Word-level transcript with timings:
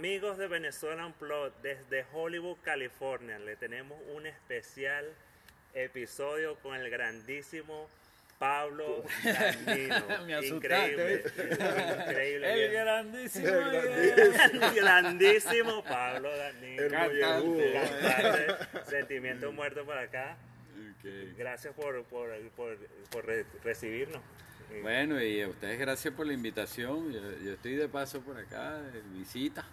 Amigos 0.00 0.36
de 0.36 0.46
Venezuela 0.46 1.06
Unplugged, 1.06 1.52
desde 1.62 2.04
Hollywood, 2.12 2.58
California, 2.62 3.38
le 3.38 3.56
tenemos 3.56 3.98
un 4.14 4.26
especial 4.26 5.06
episodio 5.72 6.56
con 6.56 6.74
el 6.76 6.90
grandísimo 6.90 7.88
Pablo 8.38 9.02
Danilo. 9.24 10.04
Me 10.26 10.46
Increíble. 10.46 11.22
Increíble. 11.24 12.52
El 12.52 12.70
bien. 12.70 12.72
grandísimo. 12.84 13.48
El 13.48 14.74
grandísimo 14.74 15.82
Pablo. 15.82 16.28
El 16.62 16.90
Cantante. 16.90 17.72
Cantante, 17.72 18.80
Sentimiento 18.90 19.50
muerto 19.50 19.82
por 19.86 19.96
acá. 19.96 20.36
Gracias 21.38 21.72
por, 21.72 22.04
por, 22.04 22.28
por, 22.50 22.76
por 23.10 23.24
re- 23.24 23.46
recibirnos. 23.64 24.20
Bueno, 24.82 25.22
y 25.22 25.40
a 25.40 25.48
ustedes 25.48 25.78
gracias 25.78 26.12
por 26.12 26.26
la 26.26 26.34
invitación. 26.34 27.10
Yo, 27.14 27.20
yo 27.42 27.52
estoy 27.54 27.76
de 27.76 27.88
paso 27.88 28.20
por 28.20 28.36
acá, 28.36 28.74
de 28.82 29.00
visita. 29.18 29.64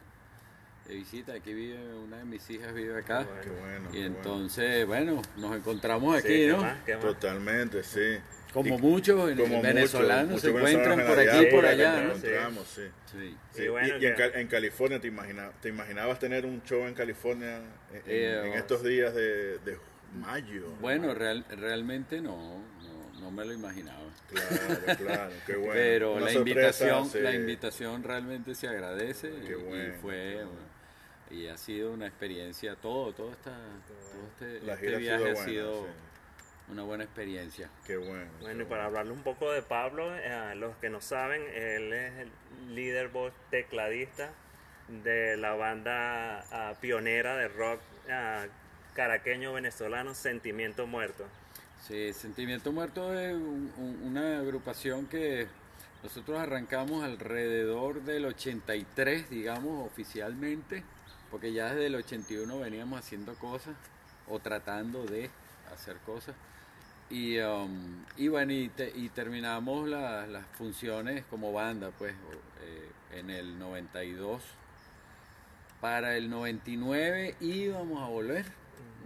De 0.88 0.96
visita, 0.96 1.34
aquí 1.34 1.54
vive 1.54 1.78
una 1.96 2.18
de 2.18 2.26
mis 2.26 2.50
hijas, 2.50 2.74
vive 2.74 2.98
acá. 3.00 3.26
Qué 3.42 3.50
bueno. 3.50 3.90
Y 3.90 3.94
qué 3.94 4.00
bueno. 4.00 4.16
entonces, 4.18 4.86
bueno, 4.86 5.22
nos 5.38 5.56
encontramos 5.56 6.16
Sí, 6.22 6.28
aquí, 6.28 6.38
¿qué 6.40 6.48
¿no? 6.50 6.58
más? 6.62 6.84
¿Qué 6.86 6.94
más? 6.96 7.04
Totalmente, 7.06 7.84
sí. 7.84 8.18
Como 8.52 8.78
Y- 8.78 8.82
muchos 8.82 9.36
venezolanos 9.36 10.42
se 10.42 10.50
encuentran 10.50 10.98
venezolanos 10.98 11.06
por 11.08 11.20
aquí 11.20 11.48
y 11.48 11.52
por 11.52 11.66
allá, 11.66 11.92
¿no? 12.02 12.08
nos 12.10 12.18
encontramos, 12.18 12.68
sí. 12.68 12.82
Sí. 13.12 13.38
Sí, 13.54 13.64
Y 13.64 13.68
bueno, 13.70 13.98
y, 13.98 14.04
y 14.04 14.06
en, 14.08 14.16
Cal- 14.16 14.32
en 14.36 14.48
California, 14.48 15.00
¿te, 15.00 15.08
imagina- 15.08 15.52
¿te 15.62 15.70
imaginabas 15.70 16.20
tener 16.20 16.46
un 16.46 16.62
show 16.64 16.84
en 16.86 16.94
California 16.94 17.58
en, 17.92 18.02
Eh, 18.06 18.42
en 18.48 18.54
estos 18.54 18.84
días 18.84 19.16
de, 19.16 19.58
de 19.60 19.78
mayo? 20.20 20.68
Bueno, 20.82 21.14
real- 21.16 21.46
realmente 21.50 22.22
no, 22.22 22.62
no, 22.84 23.20
no 23.22 23.32
me 23.32 23.46
lo 23.46 23.54
imaginaba. 23.54 24.04
Claro, 24.30 24.98
claro, 25.00 25.32
qué 25.48 25.56
bueno. 25.56 25.74
Pero 25.74 26.12
Una 26.14 26.26
la 26.26 26.32
sorpresa, 26.34 26.50
invitación, 26.86 27.10
sí. 27.10 27.20
la 27.22 27.34
invitación 27.34 28.04
realmente 28.04 28.54
se 28.54 28.68
agradece 28.68 29.30
y- 29.44 29.48
Qué 29.48 29.56
bueno, 29.56 29.84
y 29.96 29.98
fue 30.00 30.14
qué 30.16 30.36
bueno. 30.44 30.73
Y 31.30 31.48
ha 31.48 31.58
sido 31.58 31.92
una 31.92 32.08
experiencia 32.08 32.76
todo, 32.76 33.12
todo 33.14 33.32
esta, 33.32 33.52
todo 33.88 34.28
este, 34.50 34.66
La 34.66 34.74
este 34.74 34.96
viaje 34.98 35.30
ha 35.30 35.34
ha 35.34 35.36
sido 35.36 35.46
sido 35.46 35.80
buena, 35.82 35.94
sí. 35.94 36.72
una 36.72 36.84
buena 36.84 37.04
experiencia. 37.06 37.70
Qué 37.86 37.98
bueno. 37.98 38.30
Bueno, 38.42 38.58
qué 38.60 38.64
y 38.64 38.68
para 38.68 38.86
hablarle 38.86 39.12
un 39.12 39.24
poco 39.24 39.52
de 39.52 39.62
Pablo, 39.62 40.16
eh, 40.16 40.54
los 40.56 40.76
que 40.78 40.90
no 40.90 41.02
saben, 41.02 41.42
él 41.54 41.92
es 41.94 42.14
el 42.20 42.76
líder 42.76 43.08
voz 43.10 43.34
tecladista 43.50 44.32
de 44.88 45.38
la 45.38 45.54
banda 45.56 46.46
ah, 46.52 46.74
pionera 46.80 47.36
de 47.38 47.48
rock 47.48 47.80
ah, 48.10 48.46
caraqueño 48.94 49.54
venezolano 49.54 50.14
Sentimiento 50.14 50.86
Muerto. 50.88 51.26
Sí, 51.88 52.14
Sentimiento 52.14 52.72
Muerto 52.72 53.18
es 53.18 53.34
un- 53.34 53.74
un- 53.78 54.00
una 54.04 54.40
agrupación 54.40 55.08
que 55.08 55.48
nosotros 56.04 56.38
arrancamos 56.40 57.04
alrededor 57.04 58.02
del 58.04 58.26
83, 58.26 59.30
digamos, 59.30 59.86
oficialmente, 59.88 60.84
porque 61.34 61.52
ya 61.52 61.70
desde 61.70 61.88
el 61.88 61.96
81 61.96 62.60
veníamos 62.60 63.00
haciendo 63.00 63.34
cosas 63.34 63.74
o 64.30 64.38
tratando 64.38 65.04
de 65.04 65.32
hacer 65.74 65.98
cosas. 66.06 66.36
Y, 67.10 67.40
um, 67.40 68.06
y 68.18 68.28
bueno, 68.28 68.54
y, 68.54 68.70
te- 68.70 68.92
y 68.96 69.10
terminamos 69.10 69.90
la- 69.90 70.28
las 70.28 70.46
funciones 70.56 71.24
como 71.32 71.52
banda, 71.52 71.90
pues, 71.98 72.14
eh, 72.62 72.92
en 73.18 73.32
el 73.32 73.58
92. 73.58 74.44
Para 75.82 76.16
el 76.18 76.30
99 76.30 77.36
íbamos 77.42 78.04
a 78.04 78.10
volver 78.10 78.46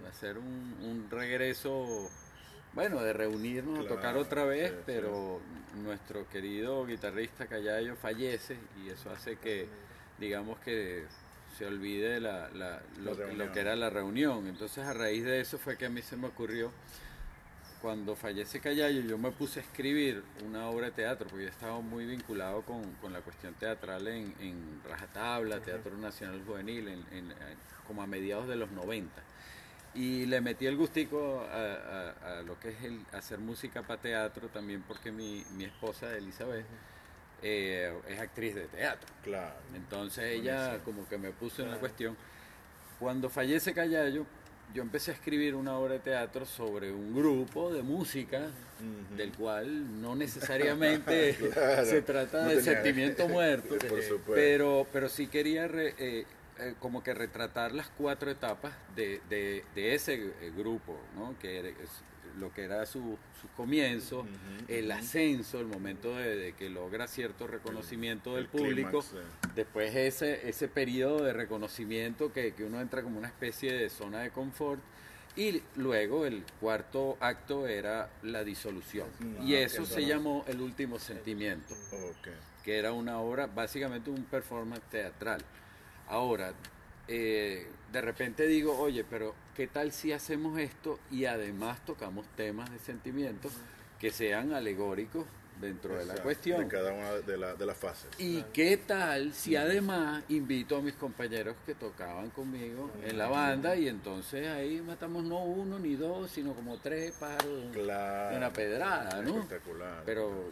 a 0.06 0.10
hacer 0.10 0.38
un, 0.38 0.76
un 0.84 1.08
regreso, 1.10 2.10
bueno, 2.74 3.02
de 3.04 3.14
reunirnos 3.14 3.86
a 3.86 3.88
tocar 3.88 4.18
otra 4.18 4.44
vez, 4.44 4.72
sí, 4.72 4.76
sí. 4.80 4.84
pero 4.86 5.40
nuestro 5.82 6.28
querido 6.28 6.86
guitarrista 6.86 7.48
Callayo 7.48 7.96
fallece 7.96 8.58
y 8.84 8.90
eso 8.90 9.12
hace 9.12 9.38
que, 9.38 9.70
digamos 10.20 10.60
que 10.60 11.06
se 11.58 11.66
olvide 11.66 12.20
la, 12.20 12.50
la- 12.50 12.82
lo, 13.00 13.12
La 13.12 13.18
reunión. 13.18 13.48
lo 13.48 13.52
que 13.54 13.60
era 13.60 13.76
la 13.76 13.90
reunión. 13.90 14.48
Entonces 14.48 14.84
a 14.86 14.94
raíz 14.94 15.24
de 15.24 15.40
eso 15.42 15.58
fue 15.58 15.78
que 15.78 15.86
a 15.86 15.90
mí 15.90 16.02
se 16.02 16.16
me 16.18 16.28
ocurrió, 16.28 16.72
cuando 17.82 18.16
fallece 18.16 18.60
Callayo, 18.60 19.02
yo 19.02 19.18
me 19.18 19.32
puse 19.32 19.60
a 19.60 19.64
escribir 19.64 20.24
una 20.46 20.68
obra 20.70 20.88
de 20.88 20.92
teatro, 20.94 21.28
porque 21.30 21.44
yo 21.46 21.50
estaba 21.50 21.80
muy 21.80 22.06
vinculado 22.06 22.64
con, 22.64 22.82
con 22.96 23.14
la 23.14 23.22
cuestión 23.22 23.54
teatral 23.54 24.08
en, 24.08 24.34
en 24.40 24.82
Rajatabla, 24.88 25.60
Teatro 25.60 25.96
Nacional 25.98 26.42
Juvenil, 26.46 26.88
en- 26.88 27.34
como 27.86 28.02
a 28.02 28.08
mediados 28.08 28.48
de 28.48 28.56
los 28.56 28.72
90. 28.72 29.22
Y 29.94 30.26
le 30.26 30.42
metí 30.42 30.66
el 30.66 30.76
gustico 30.76 31.42
a, 31.42 31.56
a- 32.34 32.40
a 32.40 32.42
lo 32.42 32.60
que 32.60 32.70
es 32.70 32.84
el 32.84 33.00
hacer 33.14 33.40
música 33.40 33.84
para 33.84 34.02
teatro 34.02 34.48
también 34.50 34.84
porque 34.88 35.12
mi, 35.12 35.44
mi 35.56 35.64
esposa 35.64 36.16
Elizabeth 36.18 36.66
eh, 37.42 37.94
es 38.08 38.20
actriz 38.20 38.56
de 38.56 38.66
teatro. 38.68 39.08
Claro. 39.24 39.56
Entonces 39.76 40.26
ella 40.26 40.56
Buenísimo. 40.70 40.84
como 40.86 41.10
que 41.10 41.18
me 41.18 41.32
puso 41.32 41.64
en 41.64 41.72
la 41.72 41.78
cuestión. 41.78 42.16
Cuando 43.00 43.30
fallece 43.30 43.74
Callayo, 43.74 44.26
yo 44.74 44.82
empecé 44.82 45.12
a 45.12 45.14
escribir 45.14 45.56
una 45.56 45.78
obra 45.78 45.94
de 45.94 46.00
teatro 46.00 46.46
sobre 46.46 46.92
un 46.92 47.16
grupo 47.16 47.72
de 47.74 47.84
música 47.84 48.48
del 49.16 49.32
cual 49.32 50.02
no 50.02 50.16
necesariamente 50.16 51.36
Claro. 51.54 51.86
se 51.86 52.02
trata 52.02 52.42
No 52.44 52.50
de 52.50 52.56
tenía- 52.58 52.74
sentimiento 52.74 53.28
muerto, 53.30 53.76
por 53.78 54.36
pero, 54.36 54.88
pero 54.92 55.10
sí 55.10 55.28
quería 55.28 55.68
re- 55.68 55.96
eh, 55.98 56.26
eh, 56.60 56.74
como 56.80 57.02
que 57.04 57.14
retratar 57.14 57.72
las 57.72 57.88
cuatro 57.90 58.30
etapas 58.32 58.74
de, 58.96 59.22
de- 59.30 59.64
de 59.76 59.96
ese 59.96 60.32
grupo, 60.56 61.00
¿no? 61.16 61.38
que 61.40 61.60
es 61.70 61.76
lo 62.40 62.52
que 62.54 62.64
era 62.64 62.86
su, 62.86 63.18
su 63.42 63.48
comienzo, 63.56 64.26
el 64.68 64.92
ascenso, 64.92 65.60
el 65.60 65.68
momento 65.68 66.16
de, 66.16 66.36
de 66.36 66.54
que 66.54 66.70
logra 66.70 67.08
cierto 67.08 67.48
reconocimiento 67.48 68.36
del 68.36 68.46
el 68.46 68.50
público, 68.50 69.02
clímax, 69.02 69.56
después 69.56 69.96
ese, 69.96 70.48
ese 70.48 70.68
periodo 70.68 71.24
de 71.24 71.34
reconocimiento 71.34 72.32
que, 72.32 72.54
que 72.54 72.64
uno 72.64 72.80
entra 72.82 73.02
como 73.04 73.18
una 73.18 73.28
especie 73.28 73.74
de 73.74 73.90
zona 73.90 74.20
de 74.22 74.32
confort 74.32 74.82
y 75.36 75.62
luego 75.76 76.26
el 76.26 76.44
cuarto 76.60 77.16
acto 77.20 77.68
era 77.68 78.10
la 78.24 78.44
disolución. 78.44 79.08
Mm, 79.20 79.48
y 79.48 79.56
ah, 79.56 79.60
eso 79.62 79.86
se 79.86 80.06
llamó 80.06 80.44
el 80.48 80.62
último 80.62 80.98
sentimiento 80.98 81.76
Ok. 82.10 82.28
que 82.64 82.78
era 82.78 82.92
una 82.92 83.20
obra 83.20 83.46
básicamente 83.46 84.10
un 84.10 84.24
performance 84.24 84.82
teatral. 84.90 85.42
Ahora 86.08 86.54
eh, 87.08 87.68
de 87.92 88.02
repente 88.02 88.48
digo 88.48 88.78
oye 88.78 89.04
pero 89.10 89.34
qué 89.56 89.68
tal 89.68 89.92
si 89.92 90.12
hacemos 90.12 90.60
esto 90.60 91.00
y 91.12 91.26
además 91.26 91.84
tocamos 91.86 92.26
temas 92.36 92.70
de 92.72 92.80
sentimiento 92.80 93.50
que 94.00 94.12
sean 94.12 94.54
alegóricos 94.54 95.26
dentro 95.62 95.98
de 95.98 96.06
la 96.06 96.14
cuestión 96.22 96.60
De 96.62 96.68
cada 96.68 96.94
una 96.94 97.14
de, 97.14 97.36
la- 97.36 97.56
de 97.56 97.66
las 97.66 97.76
fases. 97.76 98.08
¿Y 98.20 98.44
qué 98.54 98.78
tal 98.78 99.34
si 99.34 99.56
además 99.56 100.24
invito 100.30 100.78
a 100.78 100.82
mis 100.84 100.94
compañeros 100.94 101.56
que 101.66 101.74
tocaban 101.74 102.30
conmigo 102.30 102.92
en 103.04 103.18
la 103.18 103.28
banda 103.28 103.76
y 103.76 103.88
entonces 103.88 104.48
ahí 104.50 104.80
matamos 104.82 105.24
no 105.24 105.40
uno 105.44 105.80
ni 105.80 105.96
dos, 105.96 106.30
sino 106.30 106.54
como 106.54 106.78
tres 106.78 107.12
pájaros 107.14 107.72
Claro. 107.74 108.30
de 108.34 108.38
una 108.38 108.54
pedrada, 108.54 109.20
¿no? 109.24 109.40
Espectacular. 109.42 110.04
Pero 110.06 110.52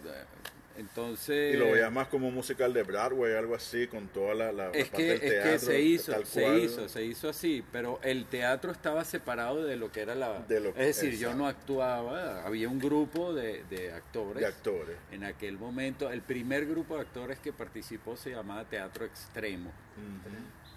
entonces... 0.77 1.53
Y 1.55 1.57
lo 1.57 1.71
veías 1.71 1.91
más 1.91 2.07
como 2.07 2.27
un 2.27 2.33
musical 2.33 2.73
de 2.73 2.83
Broadway, 2.83 3.33
algo 3.35 3.55
así, 3.55 3.87
con 3.87 4.07
toda 4.07 4.33
la, 4.51 4.69
Es 4.71 4.89
parte 4.89 4.97
que, 4.97 5.03
del 5.03 5.13
es 5.13 5.19
que 5.21 5.29
teatro, 5.29 5.59
se 5.59 5.81
hizo, 5.81 6.11
tal 6.11 6.25
se 6.25 6.41
cual. 6.41 6.59
hizo, 6.59 6.89
se 6.89 7.03
hizo 7.05 7.29
así, 7.29 7.63
pero 7.71 7.99
el 8.03 8.25
teatro 8.25 8.71
estaba 8.71 9.03
separado 9.05 9.63
de 9.63 9.75
lo 9.77 9.91
que 9.91 10.01
era 10.01 10.15
la... 10.15 10.39
De 10.47 10.59
lo- 10.59 10.69
es 10.69 10.75
decir, 11.01 11.17
yo 11.17 11.33
no 11.33 11.47
actuaba, 11.47 12.43
había 12.45 12.67
un 12.69 12.79
grupo 12.79 13.33
de, 13.33 13.63
de 13.69 13.91
actores. 13.91 14.41
de 14.41 14.47
actores. 14.47 14.97
En 15.11 15.23
aquel 15.23 15.57
momento, 15.57 16.11
el 16.11 16.21
primer 16.21 16.65
grupo 16.65 16.95
de 16.95 17.01
actores 17.01 17.39
que 17.39 17.53
participó 17.53 18.15
se 18.17 18.31
llamaba 18.31 18.65
Teatro 18.65 19.05
Extremo. 19.05 19.71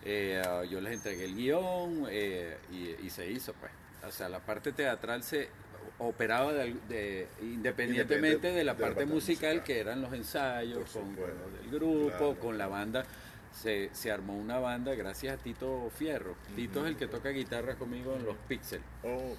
Eh, 0.05 0.41
ah, 0.45 0.63
yo 0.65 0.81
les 0.81 0.93
entregué 0.95 1.25
el 1.25 1.35
guion 1.35 2.07
eh, 2.09 2.57
y, 2.73 3.07
y 3.07 3.11
se 3.11 3.31
hizo, 3.31 3.53
pues. 3.55 3.73
O 4.07 4.13
sea, 4.13 4.29
la 4.29 4.39
parte 4.39 4.71
teatral 4.73 5.25
se 5.25 5.49
operaba 5.99 6.53
de, 6.53 6.75
de- 6.89 7.27
independientemente 7.43 7.93
Independiente 8.03 8.53
de 8.53 8.65
la 8.65 8.75
de 8.75 8.81
parte 8.81 9.07
musical, 9.07 9.57
musical. 9.57 9.65
que 9.65 9.81
eran 9.81 10.01
los 10.03 10.13
ensayos, 10.13 10.91
con, 10.91 11.15
del 11.17 11.71
grupo, 11.71 12.09
claro. 12.17 12.39
con 12.39 12.59
la 12.59 12.67
banda. 12.69 13.05
Se, 13.53 13.91
se 13.93 14.13
armó 14.13 14.37
una 14.39 14.59
banda 14.59 14.95
gracias 14.95 15.35
a 15.35 15.43
Tito 15.43 15.91
Fierro. 15.97 16.37
Tito 16.55 16.83
es 16.85 16.91
el 16.93 16.97
que 16.97 17.09
toca 17.09 17.31
guitarra 17.31 17.75
conmigo 17.75 18.15
en 18.15 18.25
los 18.25 18.37
Pixel. 18.47 18.81
Oh. 19.03 19.35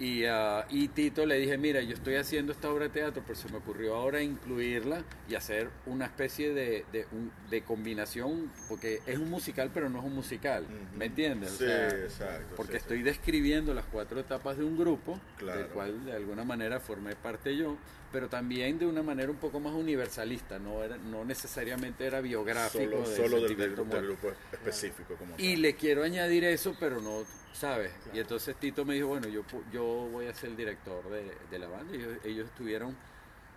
Y, 0.00 0.24
ah, 0.24 0.64
y 0.70 0.88
Tito 0.88 1.26
le 1.26 1.36
dije, 1.38 1.58
mira, 1.58 1.82
yo 1.82 1.92
estoy 1.92 2.14
haciendo 2.14 2.52
esta 2.52 2.70
obra 2.70 2.84
de 2.84 2.88
teatro, 2.90 3.22
pero 3.26 3.38
se 3.38 3.50
me 3.50 3.58
ocurrió 3.58 3.94
ahora 3.96 4.22
incluirla 4.22 5.04
y 5.28 5.34
hacer 5.34 5.68
una 5.84 6.06
especie 6.06 6.54
de, 6.54 6.86
de, 6.90 7.06
un- 7.12 7.30
de 7.50 7.60
combinación, 7.62 8.50
porque 8.66 9.00
es 9.04 9.18
un 9.18 9.28
musical, 9.28 9.70
pero 9.74 9.90
no 9.90 9.98
es 9.98 10.04
un 10.06 10.14
musical, 10.14 10.64
Ujú. 10.64 10.96
¿me 10.98 11.04
entiendes? 11.04 11.52
O 11.52 11.56
Sí, 11.58 11.64
sea, 11.66 11.88
exacto, 11.90 12.54
Porque 12.56 12.72
sí, 12.72 12.78
estoy 12.78 12.98
sí. 12.98 13.04
describiendo 13.04 13.74
las 13.74 13.84
cuatro 13.84 14.18
etapas 14.18 14.56
de 14.56 14.64
un 14.64 14.78
grupo, 14.78 15.20
del 15.36 15.36
Claro. 15.36 15.68
cual 15.74 16.04
de 16.06 16.12
alguna 16.14 16.44
manera 16.44 16.80
formé 16.80 17.14
parte 17.14 17.54
yo, 17.54 17.76
pero 18.10 18.28
también 18.30 18.78
de 18.78 18.86
una 18.86 19.02
manera 19.02 19.30
un 19.30 19.36
poco 19.36 19.60
más 19.60 19.74
universalista, 19.74 20.58
no, 20.58 20.82
era, 20.82 20.96
no 20.96 21.26
necesariamente 21.26 22.06
era 22.06 22.22
biográfico 22.22 22.84
Solo, 23.04 23.08
del 23.08 23.16
solo 23.16 23.36
del, 23.42 23.56
del, 23.56 23.76
del 23.88 24.02
grupo 24.06 24.32
específico. 24.50 25.14
Como 25.16 25.34
Y 25.36 25.52
tal. 25.52 25.62
le 25.62 25.74
quiero 25.74 26.02
añadir 26.04 26.44
eso, 26.44 26.74
pero 26.80 27.00
no, 27.02 27.22
¿sabes? 27.52 27.92
Y 28.12 28.18
entonces 28.20 28.56
Tito 28.56 28.84
me 28.84 28.94
dijo, 28.94 29.08
bueno, 29.08 29.28
yo, 29.28 29.42
yo 29.72 29.84
voy 29.84 30.26
a 30.26 30.34
ser 30.34 30.50
el 30.50 30.56
director 30.56 31.08
de, 31.10 31.32
de 31.50 31.58
la 31.58 31.68
banda. 31.68 31.94
Y 31.94 32.00
ellos, 32.00 32.18
ellos 32.24 32.46
estuvieron 32.46 32.96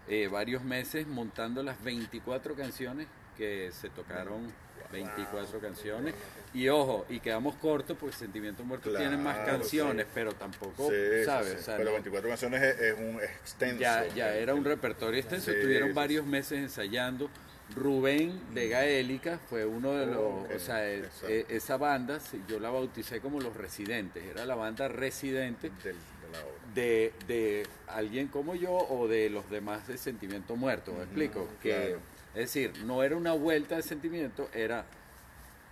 eh, 0.08 0.28
varios 0.28 0.64
meses 0.64 1.08
montando 1.08 1.64
las 1.64 1.82
24 1.84 2.56
canciones 2.56 3.08
que 3.38 3.72
se 3.72 3.90
tocaron 3.90 4.52
24 4.92 5.60
canciones. 5.60 6.14
Y 6.54 6.68
ojo, 6.70 7.06
y 7.10 7.20
quedamos 7.20 7.56
cortos 7.56 7.98
porque 8.00 8.16
Sentimiento 8.16 8.64
Muerto 8.64 8.96
tiene 8.96 9.18
más 9.18 9.38
Claro, 9.38 9.58
canciones, 9.60 10.06
sí. 10.06 10.12
pero 10.14 10.34
tampoco, 10.34 10.88
Sí, 10.90 11.26
¿sabes? 11.26 11.50
sí. 11.54 11.56
O 11.58 11.62
sea, 11.64 11.78
Pero 11.78 11.86
no- 11.90 11.94
24 11.94 12.30
canciones 12.30 12.62
es, 12.62 12.80
es 12.80 13.00
un 13.00 13.20
extenso. 13.22 13.80
ya, 13.80 14.06
ya 14.10 14.36
era 14.36 14.54
un 14.54 14.64
repertorio 14.64 15.20
extenso, 15.20 15.50
estuvieron 15.52 15.94
varios 15.96 16.26
meses 16.26 16.60
ensayando. 16.60 17.30
Rubén 17.76 18.40
de 18.54 18.68
Gaélica 18.70 19.40
fue 19.50 19.66
uno 19.66 19.94
de 19.94 20.06
los, 20.06 20.16
o 20.56 20.60
sea, 20.60 20.92
e- 20.92 21.10
e- 21.28 21.46
esa 21.50 21.78
banda 21.78 22.20
yo 22.48 22.60
la 22.60 22.70
bauticé 22.70 23.20
como 23.20 23.40
los 23.40 23.56
residentes, 23.56 24.24
era 24.24 24.46
la 24.46 24.56
banda 24.56 24.88
residente 24.90 25.70
del- 25.84 25.96
de 25.96 26.30
la 26.32 26.40
obra. 26.40 26.54
de, 26.76 27.14
de 27.28 27.68
alguien 27.88 28.28
como 28.28 28.54
yo 28.56 28.74
o 28.74 29.08
de 29.08 29.30
los 29.30 29.50
demás 29.50 29.88
de 29.88 29.98
Sentimiento 29.98 30.56
Muerto, 30.56 30.94
¿me 30.94 31.04
explico? 31.04 31.48
Que, 31.62 31.94
es 32.34 32.54
decir, 32.54 32.74
no 32.86 33.02
era 33.04 33.16
una 33.16 33.34
vuelta 33.34 33.76
de 33.78 33.82
sentimiento, 33.84 34.50
era 34.54 34.86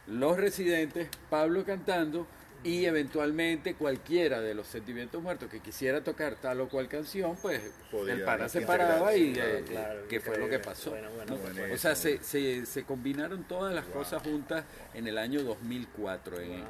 los 0.08 0.38
residentes, 0.38 1.08
Pablo 1.30 1.64
cantando 1.66 2.26
y 2.64 2.86
eventualmente 2.86 3.74
cualquiera 3.76 4.40
de 4.42 4.54
los 4.54 4.68
sentimientos 4.68 5.22
muertos 5.22 5.50
que 5.50 5.60
quisiera 5.60 6.04
tocar 6.04 6.36
tal 6.36 6.62
o 6.62 6.70
cual 6.70 6.88
canción, 6.88 7.36
pues 7.42 7.62
Podía 7.90 8.14
el 8.14 8.24
pana 8.24 8.48
se 8.50 8.62
paraba 8.62 9.16
y 9.16 9.34
claro, 9.34 9.58
eh, 9.58 9.64
claro, 9.68 10.08
que 10.08 10.20
fue 10.20 10.38
lo 10.38 10.48
que 10.50 10.60
pasó. 10.60 10.92
Bueno, 10.92 11.10
bueno, 11.12 11.36
¿no? 11.36 11.42
buenísimo. 11.42 11.74
O 11.74 11.78
sea, 11.78 11.96
se, 11.96 12.24
se, 12.24 12.66
se 12.66 12.84
combinaron 12.84 13.44
todas 13.46 13.74
las 13.74 13.86
cosas 13.86 14.22
juntas 14.22 14.64
en 14.94 15.08
el 15.08 15.18
año 15.18 15.42
2004, 15.44 16.40
en- 16.40 16.50
Wow. 16.62 16.68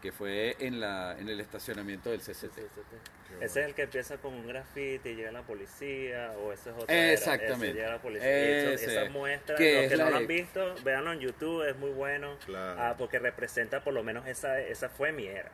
Que 0.00 0.12
fue 0.12 0.56
en, 0.60 0.80
la, 0.80 1.16
en 1.18 1.28
el 1.28 1.40
estacionamiento 1.40 2.10
del 2.10 2.20
CCT. 2.20 2.54
Sí. 2.56 3.34
Ese 3.40 3.60
es 3.60 3.66
el 3.66 3.74
que 3.74 3.82
empieza 3.82 4.16
con 4.18 4.34
un 4.34 4.46
graffiti 4.46 5.10
y 5.10 5.14
llega 5.14 5.30
la 5.32 5.42
policía, 5.42 6.32
o 6.42 6.52
ese 6.52 6.70
es 6.70 6.76
otro. 6.76 6.86
Exactamente. 6.94 7.68
ese 7.68 7.74
llega 7.78 7.90
la 7.90 8.02
policía. 8.02 8.28
Eso- 8.28 8.70
Ese. 8.84 9.00
esa 9.02 9.10
muestra, 9.10 9.56
Que 9.56 9.74
los 9.74 9.82
es 9.84 9.88
que 9.90 9.96
la 9.96 10.04
no 10.04 10.10
lo 10.10 10.16
han 10.16 10.26
visto, 10.26 10.74
véanlo 10.84 11.12
en 11.12 11.20
YouTube, 11.20 11.68
es 11.68 11.76
muy 11.76 11.90
bueno. 11.90 12.36
Claro. 12.46 12.80
Ah, 12.80 12.94
porque 12.98 13.18
representa 13.18 13.82
por 13.84 13.94
lo 13.94 14.02
menos 14.02 14.26
esa, 14.26 14.60
esa 14.60 14.88
fue 14.88 15.12
mi 15.12 15.26
era. 15.26 15.50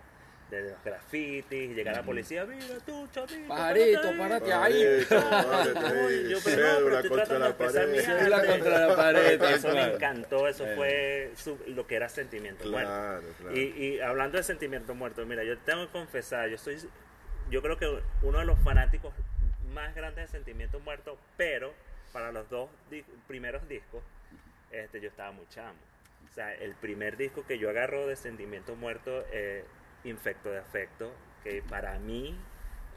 De 0.50 0.62
los 0.70 0.84
grafitis, 0.84 1.74
llegar 1.74 1.94
a 1.94 1.98
la 1.98 2.02
policía, 2.04 2.44
mira 2.44 2.64
tú, 2.86 3.08
chavito. 3.12 3.48
Pajarito, 3.48 4.16
párate 4.16 4.52
ahí". 4.52 5.04
Párate, 5.08 5.72
párate 5.74 5.78
ahí. 5.86 6.06
Uy, 6.06 6.30
yo, 6.30 6.38
pero 6.44 6.62
no, 6.62 6.84
pero 6.84 6.96
estoy 6.96 7.08
contra 7.10 7.26
tratando 7.26 7.38
la 7.38 7.44
de 7.44 7.50
expresar 7.50 7.88
mi 7.88 7.98
arte. 8.32 8.46
Contra 8.46 8.86
la 8.86 8.96
pared, 8.96 9.42
Eso 9.42 9.68
me 9.74 9.82
encantó, 9.94 10.46
eso 10.46 10.64
Eh. 10.66 10.76
fue 10.76 11.32
su- 11.36 11.58
lo 11.66 11.86
que 11.88 11.96
era 11.96 12.08
sentimiento 12.08 12.64
muerto. 12.70 12.88
Claro, 12.88 13.22
claro. 13.40 13.56
Y, 13.56 13.60
y 13.76 14.00
hablando 14.00 14.36
de 14.38 14.44
sentimiento 14.44 14.94
muerto, 14.94 15.26
mira, 15.26 15.42
yo 15.42 15.58
tengo 15.58 15.86
que 15.86 15.92
confesar, 15.92 16.48
yo 16.48 16.58
soy, 16.58 16.78
yo 17.50 17.60
creo 17.60 17.76
que 17.76 18.00
uno 18.22 18.38
de 18.38 18.44
los 18.44 18.58
fanáticos 18.60 19.12
más 19.74 19.96
grandes 19.96 20.26
de 20.30 20.38
sentimiento 20.38 20.78
muerto, 20.78 21.18
pero 21.36 21.74
para 22.12 22.30
los 22.30 22.48
dos 22.48 22.70
di- 22.88 23.04
primeros 23.26 23.68
discos, 23.68 24.00
este, 24.70 25.00
yo 25.00 25.08
estaba 25.08 25.32
muy 25.32 25.46
chamo. 25.48 25.74
O 26.30 26.34
sea, 26.36 26.54
el 26.54 26.74
primer 26.76 27.16
disco 27.16 27.44
que 27.46 27.58
yo 27.58 27.68
agarro 27.70 28.06
de 28.06 28.14
sentimiento 28.14 28.76
muerto 28.76 29.24
es 29.32 29.64
Infecto 30.04 30.50
de 30.50 30.58
Afecto, 30.58 31.12
que 31.42 31.62
para 31.68 31.98
mí 31.98 32.36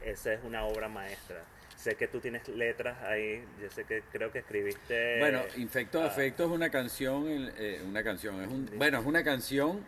esa 0.04 0.32
es 0.32 0.40
una 0.44 0.64
obra 0.64 0.88
maestra. 0.88 1.42
Sé 1.76 1.94
que 1.94 2.08
tú 2.08 2.20
tienes 2.20 2.46
letras 2.48 3.02
ahí, 3.02 3.42
yo 3.60 3.70
sé 3.70 3.84
que 3.84 4.02
creo 4.12 4.30
que 4.30 4.40
escribiste... 4.40 5.18
Bueno, 5.18 5.42
Infecto 5.56 5.98
de 5.98 6.04
ah, 6.04 6.08
Afecto 6.08 6.44
es 6.44 6.50
una 6.50 6.70
canción, 6.70 7.24
eh, 7.28 7.82
una 7.86 8.02
canción, 8.02 8.42
es 8.42 8.48
un, 8.48 8.70
bueno, 8.76 9.00
es 9.00 9.06
una 9.06 9.24
canción 9.24 9.80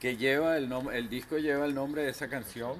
que 0.00 0.16
lleva 0.16 0.56
el 0.56 0.68
nombre, 0.68 0.98
el 0.98 1.08
disco 1.08 1.38
lleva 1.38 1.64
el 1.64 1.74
nombre 1.74 2.02
de 2.02 2.10
esa 2.10 2.28
canción. 2.28 2.76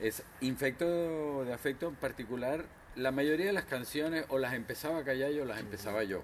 Es 0.00 0.22
Infecto 0.40 1.44
de 1.44 1.52
Afecto 1.52 1.88
en 1.88 1.96
particular, 1.96 2.64
la 2.96 3.10
mayoría 3.10 3.46
de 3.46 3.52
las 3.52 3.66
canciones 3.66 4.24
o 4.28 4.38
las 4.38 4.54
empezaba 4.54 5.04
Callayo 5.04 5.42
o 5.42 5.46
las 5.46 5.60
empezaba 5.60 6.02
yo. 6.04 6.22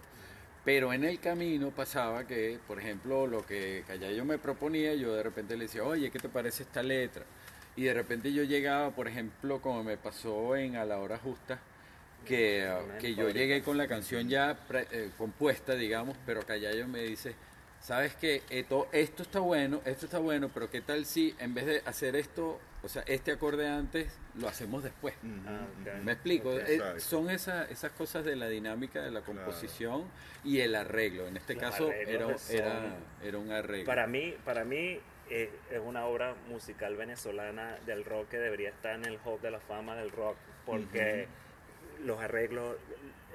Pero 0.64 0.92
en 0.92 1.02
el 1.04 1.18
camino 1.18 1.70
pasaba 1.70 2.24
que, 2.26 2.58
por 2.68 2.78
ejemplo, 2.78 3.26
lo 3.26 3.44
que 3.44 3.82
Callayo 3.86 4.24
me 4.24 4.38
proponía, 4.38 4.94
yo 4.94 5.12
de 5.14 5.22
repente 5.22 5.56
le 5.56 5.64
decía, 5.64 5.82
oye, 5.82 6.10
¿qué 6.10 6.20
te 6.20 6.28
parece 6.28 6.62
esta 6.62 6.82
letra? 6.82 7.24
Y 7.74 7.84
de 7.84 7.94
repente 7.94 8.32
yo 8.32 8.44
llegaba, 8.44 8.90
por 8.90 9.08
ejemplo, 9.08 9.60
como 9.60 9.82
me 9.82 9.96
pasó 9.96 10.54
en 10.56 10.76
A 10.76 10.84
la 10.84 10.98
Hora 10.98 11.18
Justa, 11.18 11.58
que, 12.24 12.64
ah, 12.68 12.98
que 13.00 13.14
yo 13.16 13.28
llegué 13.30 13.62
con 13.62 13.76
la 13.76 13.88
canción 13.88 14.28
ya 14.28 14.56
pre- 14.68 14.86
eh, 14.92 15.10
compuesta, 15.18 15.74
digamos, 15.74 16.16
pero 16.24 16.42
Callayo 16.42 16.86
me 16.86 17.02
dice, 17.02 17.34
sabes 17.82 18.14
que 18.14 18.42
esto, 18.48 18.88
esto 18.92 19.22
está 19.24 19.40
bueno, 19.40 19.82
esto 19.84 20.06
está 20.06 20.18
bueno, 20.18 20.50
pero 20.54 20.70
qué 20.70 20.80
tal 20.80 21.04
si 21.04 21.34
en 21.38 21.52
vez 21.52 21.66
de 21.66 21.82
hacer 21.84 22.16
esto, 22.16 22.58
o 22.82 22.88
sea, 22.88 23.02
este 23.06 23.32
acorde 23.32 23.68
antes, 23.68 24.16
lo 24.36 24.48
hacemos 24.48 24.82
después. 24.82 25.14
Ah. 25.46 25.66
¿Me 26.02 26.12
explico? 26.12 26.52
Eh, 26.58 26.80
son 26.98 27.28
esa- 27.28 27.64
esas 27.66 27.92
cosas 27.92 28.24
de 28.24 28.34
la 28.36 28.48
dinámica 28.48 29.02
de 29.02 29.10
la 29.10 29.20
composición 29.22 30.04
y 30.44 30.60
el 30.60 30.74
arreglo. 30.74 31.26
En 31.26 31.36
este 31.36 31.54
Los 31.54 31.62
caso 31.62 31.88
arreglos 31.88 32.50
era, 32.50 32.66
son- 32.70 32.84
era, 32.84 32.96
era 33.24 33.38
un 33.38 33.50
arreglo. 33.52 33.86
Para 33.86 34.06
mí, 34.06 34.34
para 34.44 34.64
mí 34.64 34.98
eh, 35.30 35.50
es 35.70 35.80
una 35.84 36.06
obra 36.06 36.34
musical 36.48 36.96
venezolana 36.96 37.76
del 37.86 38.04
rock 38.04 38.28
que 38.30 38.38
debería 38.38 38.68
estar 38.70 38.94
en 38.96 39.04
el 39.06 39.18
Hall 39.24 39.40
de 39.40 39.50
la 39.50 39.60
Fama 39.60 39.96
del 39.96 40.10
rock, 40.10 40.36
porque 40.66 41.26
los 42.04 42.20
arreglos, 42.20 42.76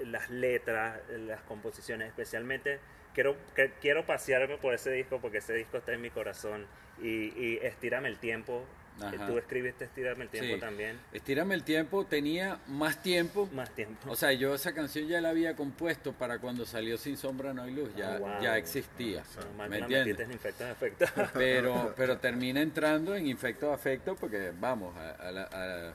las 0.06 0.30
letras, 0.30 1.00
las 1.10 1.42
composiciones, 1.44 2.10
especialmente 2.10 2.80
quiero 3.18 3.36
que, 3.56 3.72
quiero 3.82 4.06
pasearme 4.06 4.58
por 4.58 4.76
ese 4.76 4.92
disco 4.92 5.18
porque 5.20 5.40
ese 5.40 5.54
disco 5.56 5.78
está 5.78 5.92
en 5.94 6.02
mi 6.02 6.12
corazón 6.12 6.68
y, 7.02 7.34
y 7.36 7.60
Estírame 7.64 8.10
el 8.10 8.18
tiempo. 8.20 8.64
Ajá. 9.02 9.26
Tú 9.28 9.38
escribiste 9.40 9.86
Estírame 9.86 10.24
el 10.26 10.30
tiempo 10.30 10.54
Sí. 10.56 10.60
también. 10.60 11.00
Estírame 11.14 11.56
el 11.56 11.64
tiempo, 11.64 12.06
tenía 12.06 12.60
más 12.68 13.02
tiempo. 13.02 13.50
Más 13.54 13.72
tiempo. 13.72 14.10
O 14.12 14.16
sea, 14.16 14.34
yo 14.34 14.54
esa 14.54 14.74
canción 14.74 15.08
ya 15.08 15.20
la 15.20 15.30
había 15.30 15.56
compuesto 15.56 16.14
para 16.14 16.38
cuando 16.40 16.64
salió 16.66 16.98
Sin 17.00 17.18
Sombra 17.18 17.54
No 17.54 17.64
Hay 17.64 17.74
Luz, 17.74 17.90
ya, 17.96 18.16
Ah, 18.16 18.20
wow. 18.20 18.42
ya 18.42 18.58
existía. 18.58 19.24
Normal 19.36 19.70
¿Me 19.72 19.78
entiendes? 19.80 20.20
en 20.20 20.32
Infecto 20.32 20.64
de 20.64 20.70
Afecto. 20.72 21.06
Pero, 21.34 21.94
pero 21.98 22.18
termina 22.20 22.62
entrando 22.62 23.16
en 23.16 23.26
Infecto 23.28 23.68
de 23.70 23.74
Afecto 23.74 24.16
porque, 24.16 24.52
vamos, 24.60 24.96
a, 24.96 25.12
a 25.28 25.32
la- 25.32 25.50
a- 25.52 25.94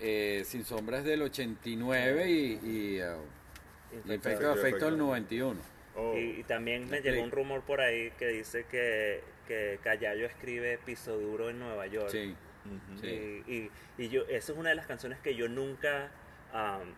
eh, 0.00 0.42
Sin 0.44 0.64
Sombra 0.64 0.98
es 0.98 1.04
del 1.04 1.22
89 1.22 2.30
y, 2.30 2.52
y, 2.64 3.00
uh, 3.02 4.12
Infecto 4.12 4.52
de 4.54 4.60
Afecto 4.60 4.84
del 4.86 4.98
91. 4.98 5.77
Oh, 5.98 6.16
Y, 6.16 6.40
y 6.40 6.42
también 6.44 6.88
me 6.88 7.00
llegó 7.00 7.22
un 7.22 7.30
rumor 7.32 7.62
por 7.62 7.80
ahí 7.80 8.12
que 8.18 8.28
dice 8.28 8.64
que, 8.70 9.20
que 9.48 9.80
Callayo 9.82 10.26
escribe 10.26 10.78
Piso 10.84 11.18
Duro 11.18 11.50
en 11.50 11.58
Nueva 11.58 11.86
York. 11.88 12.10
Sí, 12.10 12.34
ujú. 12.64 13.00
sí. 13.00 13.42
Y, 13.46 13.52
y, 13.54 13.70
y 13.98 14.08
yo, 14.08 14.22
esa 14.28 14.52
es 14.52 14.58
una 14.58 14.68
de 14.68 14.76
las 14.76 14.86
canciones 14.86 15.18
que 15.18 15.34
yo 15.34 15.48
nunca, 15.48 16.10
am, 16.52 16.94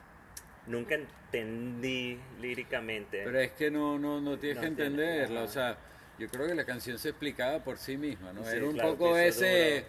nunca 0.67 0.97
entendí 0.97 2.19
líricamente. 2.43 3.23
Pero 3.25 3.39
es 3.41 3.53
que 3.53 3.71
no, 3.71 3.99
no, 3.99 4.21
no 4.21 4.39
tienes 4.39 4.57
No 4.57 4.63
que 4.63 4.67
entenderla, 4.69 5.45
o 5.45 5.49
sea, 5.49 5.79
yo 6.19 6.29
creo 6.29 6.47
que 6.47 6.55
la 6.55 6.65
canción 6.67 6.99
se 6.99 7.09
explicaba 7.09 7.61
por 7.65 7.79
sí 7.79 7.97
misma, 7.97 8.33
¿no? 8.35 8.45
Sí, 8.45 8.57
Era 8.57 8.67
un 8.67 8.75
claro, 8.75 8.91
poco 8.91 9.17
ese 9.17 9.85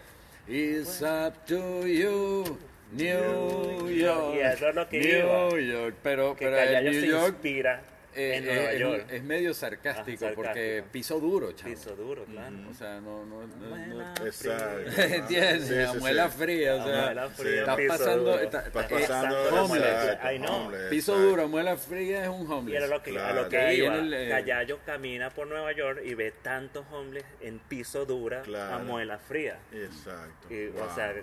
It's 0.48 1.02
up 1.02 1.34
to 1.46 1.86
you, 1.86 2.58
New 2.94 3.90
York. 3.90 4.36
Y 4.36 4.40
eso 4.40 4.70
es 4.70 4.76
lo 4.76 4.88
que 4.88 5.00
New 5.00 5.20
iba. 5.20 5.60
York, 5.60 5.96
pero, 6.02 6.36
que 6.36 6.46
pero 6.46 6.58
Callayo 6.58 6.92
New 6.92 7.02
se 7.02 7.08
York 7.08 7.34
inspira 7.34 7.82
eh, 8.14 8.36
en 8.38 8.44
eh, 8.44 8.54
Nueva 8.56 8.72
es, 8.72 8.80
York. 8.80 9.06
es 9.10 9.24
medio 9.24 9.54
sarcástico, 9.54 10.26
porque 10.36 10.50
sarcástico. 10.54 10.92
piso 10.92 11.20
duro, 11.20 11.52
chamo. 11.54 11.74
Piso 11.74 11.96
Duro, 11.96 12.26
claro. 12.26 12.56
O 12.70 12.74
sea, 12.74 13.00
no, 13.02 13.26
no, 13.26 13.48
no, 13.48 13.78
no- 13.88 14.26
Exacto. 14.26 14.92
¿Entiendes? 15.02 15.64
Sí, 15.68 15.74
sí, 15.74 16.38
fría, 16.38 16.76
o 16.76 16.84
sea, 16.86 17.06
Muela 17.06 17.30
fría, 17.30 17.60
está 17.62 17.76
piso 17.76 17.88
pasando, 17.90 18.24
duro. 18.32 18.40
está- 18.40 18.60
Está 18.68 18.88
pasando 18.88 19.36
eh, 19.50 19.60
homeless. 19.60 20.18
Ay, 20.22 20.40
no. 20.40 20.58
homeless, 20.66 20.90
Piso 20.90 21.12
exacto. 21.14 21.30
duro, 21.30 21.48
muela 21.48 21.78
fría 21.78 22.24
es 22.24 22.30
un 22.30 22.48
Y 22.48 22.52
homeless. 22.52 22.78
era 22.84 22.88
lo 22.88 23.04
que, 23.04 23.10
a 23.12 23.14
Claro. 23.14 23.42
lo 23.44 23.50
que 23.50 23.58
Ahí 23.58 23.78
iba. 23.82 23.96
el, 23.96 24.14
eh, 24.14 24.30
Callayo 24.30 24.80
camina 24.86 25.30
por 25.30 25.48
Nueva 25.48 25.72
York 25.72 26.02
y 26.04 26.14
ve 26.14 26.32
tantos 26.42 26.86
hombres 26.92 27.24
en 27.42 27.60
piso 27.60 28.06
dura 28.06 28.42
Claro. 28.42 28.76
a 28.76 28.80
muela 28.80 29.18
fría. 29.20 29.60
Exacto. 29.72 30.54
Y, 30.54 30.68
Wow. 30.68 30.84
O 30.84 30.96
sea, 30.96 31.14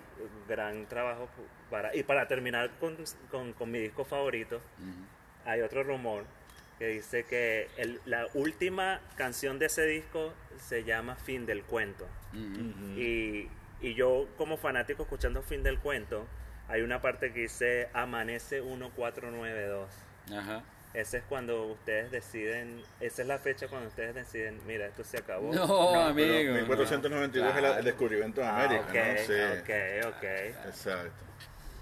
gran 0.47 0.87
trabajo 0.87 1.29
para... 1.69 1.95
Y 1.95 2.03
para 2.03 2.27
terminar 2.27 2.71
con, 2.79 2.97
con, 3.29 3.53
con 3.53 3.69
mi 3.71 3.79
disco 3.79 4.03
favorito, 4.05 4.57
Ujú. 4.57 5.49
hay 5.49 5.61
otro 5.61 5.83
rumor 5.83 6.23
que 6.79 6.87
dice 6.87 7.25
que 7.25 7.67
el- 7.77 7.99
la 8.05 8.25
última 8.33 9.01
canción 9.17 9.59
de 9.59 9.65
ese 9.67 9.85
disco 9.85 10.33
se 10.57 10.83
llama 10.85 11.15
Fin 11.15 11.45
del 11.45 11.63
Cuento. 11.63 12.07
Ujú. 12.33 12.97
Y, 12.99 13.49
y 13.81 13.93
yo 13.95 14.27
como 14.37 14.57
fanático 14.57 15.03
escuchando 15.03 15.41
Fin 15.43 15.61
del 15.61 15.77
Cuento, 15.79 16.25
hay 16.69 16.81
una 16.81 17.01
parte 17.01 17.33
que 17.33 17.41
dice 17.41 17.89
Amanece 17.93 18.61
1492. 18.61 19.89
Ajá. 20.33 20.63
Ese 20.93 21.17
es 21.17 21.23
cuando 21.25 21.65
ustedes 21.67 22.09
deciden, 22.09 22.81
esa 22.99 23.21
es 23.21 23.27
la 23.27 23.37
fecha 23.37 23.67
cuando 23.67 23.89
ustedes 23.89 24.15
deciden, 24.15 24.59
mira, 24.65 24.87
esto 24.87 25.03
se 25.03 25.17
acabó. 25.17 25.53
No, 25.53 25.99
amigo. 26.01 26.53
1492 26.53 27.49
es 27.51 27.55
el- 27.55 27.61
Claro. 27.61 27.77
el 27.79 27.85
descubrimiento 27.85 28.41
de 28.41 28.47
Ah, 28.47 28.63
América, 28.63 28.85
ok, 28.89 28.95
¿no? 28.95 29.17
Sí. 29.27 29.59
ok, 29.59 30.15
ok. 30.15 30.23
Exacto. 30.67 31.23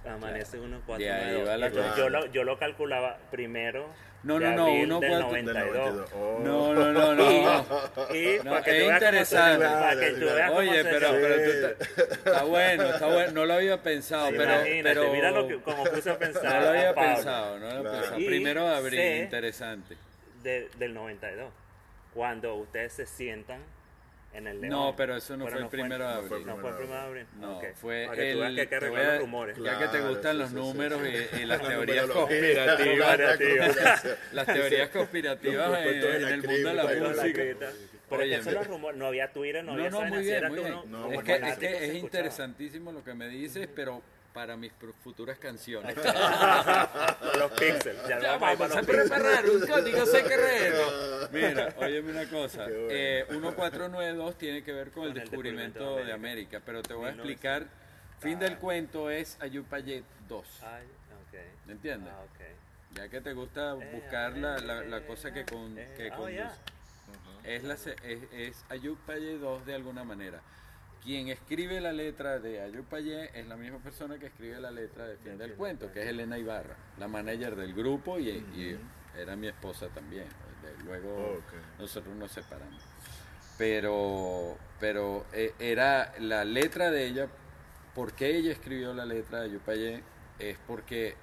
Amanece 0.06 0.58
De 0.58 0.64
ahí 0.64 0.70
1492. 0.70 1.48
va 1.48 1.58
la 1.58 1.68
Entonces, 1.68 1.92
cosa. 1.92 2.02
yo, 2.04 2.10
lo, 2.10 2.26
yo 2.28 2.44
lo 2.44 2.58
calculaba 2.60 3.18
primero 3.32 3.90
No, 4.24 4.40
no, 4.40 4.52
no, 4.52 4.64
abril 4.68 4.84
uno 4.86 5.00
del 5.00 5.10
cuatro- 5.12 5.32
Del 5.34 5.46
92. 5.46 6.10
Oh. 6.16 6.40
No, 6.44 6.74
no, 6.74 6.92
no, 6.94 7.16
no. 7.16 7.66
Y 8.16 8.38
No, 8.44 8.52
para 8.52 8.64
que 8.64 8.72
es 8.72 8.78
tú 8.78 8.86
cómo 8.86 8.94
interesante. 8.94 9.66
para 9.66 10.00
que 10.00 10.12
tú 10.12 10.26
veas 10.26 10.48
cómo 10.50 10.60
Oye, 10.60 10.84
se- 10.84 10.84
pero, 10.90 11.08
Sí. 11.10 11.16
pero 11.22 11.36
tú 11.36 11.42
está, 11.42 12.04
está 12.30 12.44
bueno, 12.44 12.84
está 12.84 13.06
bueno. 13.08 13.32
No 13.34 13.46
lo 13.46 13.54
había 13.54 13.84
pensado, 13.84 14.30
pero, 14.32 14.44
Imagínate, 14.44 14.84
pero 14.84 15.12
mira 15.14 15.32
lo 15.32 15.48
que, 15.48 15.62
como 15.62 15.84
puse 15.84 16.10
a 16.10 16.18
pensar. 16.18 16.44
no 16.44 16.62
lo 16.62 16.70
había 16.70 16.94
pensado, 16.96 17.60
no 17.60 17.66
lo 17.66 17.72
había 17.90 17.92
pensado. 17.92 18.20
Y 18.20 18.26
Primero 18.26 18.68
de 18.68 18.76
abril, 18.76 19.00
interesante. 19.24 19.98
de- 20.44 20.70
del 20.78 20.94
92. 20.94 21.52
cuando 22.14 22.56
ustedes 22.56 22.94
se 22.94 23.06
sientan 23.06 23.60
en 24.34 24.48
el 24.48 24.62
león. 24.62 24.72
No, 24.72 24.96
pero 24.96 25.16
eso 25.16 25.36
no 25.36 25.48
fue 25.48 25.60
el 25.60 25.68
primero 25.68 26.08
de 26.08 26.16
no 26.16 26.22
fue 26.22 26.38
abril. 26.38 26.48
No 26.48 26.58
fue 26.58 26.70
el 26.70 26.76
primero 26.76 27.00
de 27.00 27.06
abril. 27.08 27.28
No, 27.40 27.62
fue 27.76 28.06
Para 28.08 28.22
que 28.22 28.34
tú 28.34 28.40
veas 28.40 28.50
el. 28.50 28.56
que 28.56 28.62
hay 28.62 28.68
que 28.68 28.76
arreglar 28.76 29.06
los 29.06 29.20
rumores. 29.22 29.58
Ya 29.58 29.80
que 29.80 29.88
te 29.88 30.02
gustan 30.02 30.32
sí, 30.34 30.38
los 30.40 30.50
sí, 30.50 30.56
números 30.56 31.02
sí, 31.02 31.10
y, 31.10 31.18
sí. 31.18 31.42
y 31.42 31.46
las 31.46 31.62
La 31.64 31.68
teorías 31.70 32.08
conspirativas. 32.08 34.06
Las 34.34 34.46
teorías 34.46 34.90
conspirativas 34.90 35.86
en, 35.86 36.04
en 36.04 36.28
el 36.28 36.44
mundo 36.44 36.70
de 36.70 36.76
la 36.76 36.86
Pero 36.88 37.10
música. 37.10 37.44
Porque 38.10 38.24
Oye, 38.24 38.52
los 38.52 38.68
rumores. 38.68 38.98
No 38.98 39.08
había 39.08 39.32
Twitter, 39.34 39.64
no, 39.64 39.74
No, 39.74 39.78
había 39.78 39.90
no, 39.90 40.02
muy 40.06 40.24
bien, 40.24 40.48
muy 40.48 40.60
bien. 40.60 40.76
No, 40.88 41.12
es 41.12 41.24
que, 41.24 41.36
es, 41.36 41.58
que 41.58 41.86
es 41.86 41.96
interesantísimo 41.96 42.92
lo 42.92 43.04
que 43.04 43.14
me 43.14 43.28
dices, 43.28 43.68
pero 43.76 44.02
para 44.38 44.56
mis 44.56 44.72
futuras 45.04 45.40
canciones. 45.40 45.96
Los 47.40 47.52
pixels. 47.54 48.08
Ya, 48.08 48.20
Ya 48.20 48.38
vamos 48.38 48.62
a 48.62 48.68
los 48.76 48.86
pixels. 48.86 49.10
preparar 49.10 49.50
un 49.50 49.66
código 49.66 50.06
secreto. 50.06 51.30
Mira, 51.32 51.74
óyeme 51.78 52.12
una 52.12 52.30
cosa. 52.30 52.66
Bueno. 52.66 52.88
Eh, 52.92 53.26
1492 53.32 54.38
tiene 54.38 54.64
que 54.64 54.74
ver 54.74 54.92
con 54.92 55.06
el 55.06 55.10
Con 55.10 55.18
el 55.18 55.24
descubrimiento 55.24 55.80
descubrimiento 55.80 55.96
de 55.98 56.06
de 56.06 56.14
América, 56.14 56.62
pero 56.64 56.84
te 56.84 56.94
voy 56.94 57.08
a 57.10 57.14
1900. 57.14 57.32
explicar. 57.32 57.68
Fin 58.20 58.38
del 58.38 58.58
cuento 58.60 59.10
es 59.10 59.38
Ayupayet 59.42 60.04
2. 60.30 60.46
Ay, 60.62 60.84
ok. 60.86 61.40
¿Me 61.66 61.74
entiendes? 61.74 62.14
Ah, 62.16 62.22
ok. 62.24 62.96
Ya 62.96 63.10
que 63.10 63.22
te 63.22 63.34
gusta 63.34 63.74
buscar 63.74 64.38
la, 64.38 64.60
la- 64.60 64.84
la 64.84 65.02
cosa 65.08 65.34
que, 65.34 65.46
con, 65.46 65.76
Eh, 65.80 65.94
que 65.98 66.12
oh, 66.12 66.16
conduce. 66.18 66.44
Es, 67.44 67.64
la, 67.64 67.76
se- 67.76 67.96
es, 68.04 68.20
es 68.34 68.66
Ayub 68.70 69.00
Payé 69.08 69.40
2 69.40 69.66
de 69.66 69.74
alguna 69.74 70.04
manera. 70.04 70.42
Quien 71.08 71.30
escribe 71.30 71.80
la 71.80 71.94
letra 71.94 72.38
de 72.38 72.60
Ayub 72.60 72.84
Payé 72.84 73.30
es 73.34 73.48
la 73.48 73.56
misma 73.56 73.78
persona 73.78 74.18
que 74.20 74.26
escribe 74.26 74.60
la 74.60 74.72
letra 74.72 75.08
de 75.08 75.16
Fin 75.16 75.38
del 75.38 75.54
Cuento, 75.54 75.90
que 75.90 76.02
es 76.02 76.08
Elena 76.08 76.38
Ibarra, 76.38 76.76
la 77.00 77.08
manager 77.08 77.56
del 77.56 77.74
grupo 77.74 78.20
y, 78.20 78.28
y 78.28 78.78
era 79.18 79.38
mi 79.38 79.48
esposa 79.48 79.88
también. 79.88 80.26
Luego 80.84 81.38
Ok. 81.38 81.80
nosotros 81.80 82.14
nos 82.14 82.30
separamos. 82.34 82.84
Pero, 83.58 84.58
pero 84.82 85.26
eh, 85.32 85.54
era 85.60 86.14
la 86.20 86.44
letra 86.44 86.92
de 86.92 87.06
ella, 87.06 87.30
¿por 87.96 88.12
qué 88.12 88.36
ella 88.36 88.52
escribió 88.52 88.94
la 88.94 89.06
letra 89.06 89.40
de 89.40 89.46
Ayub 89.46 89.62
Payé? 89.62 90.04
Es 90.40 90.58
porque 90.68 91.16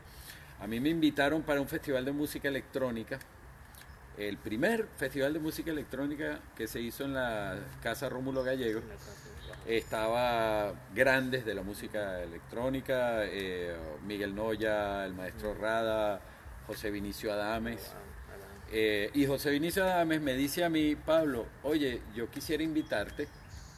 a 0.60 0.66
mí 0.66 0.80
me 0.80 0.88
invitaron 0.88 1.42
para 1.42 1.60
un 1.60 1.68
festival 1.68 2.06
de 2.06 2.12
música 2.12 2.48
electrónica 2.48 3.18
el 4.16 4.38
primer 4.38 4.86
festival 4.96 5.32
de 5.32 5.40
música 5.40 5.72
electrónica 5.72 6.38
que 6.56 6.68
se 6.68 6.80
hizo 6.80 7.04
en 7.04 7.14
la 7.14 7.58
Casa 7.82 8.08
Rómulo 8.08 8.44
Gallego 8.44 8.80
estaba 9.66 10.72
grandes 10.94 11.44
de 11.44 11.54
la 11.54 11.62
música 11.62 12.22
electrónica, 12.22 13.24
eh, 13.24 13.74
Miguel 14.06 14.34
Noya, 14.34 15.04
el 15.06 15.14
maestro 15.14 15.54
Rada, 15.54 16.20
José 16.66 16.90
Vinicio 16.90 17.32
Adames. 17.32 17.92
Eh, 18.72 19.10
y 19.14 19.26
José 19.26 19.50
Vinicio 19.50 19.84
Adames 19.84 20.20
me 20.20 20.34
dice 20.34 20.64
a 20.64 20.68
mí, 20.68 20.96
Pablo, 20.96 21.46
oye, 21.62 22.00
yo 22.14 22.30
quisiera 22.30 22.62
invitarte 22.62 23.28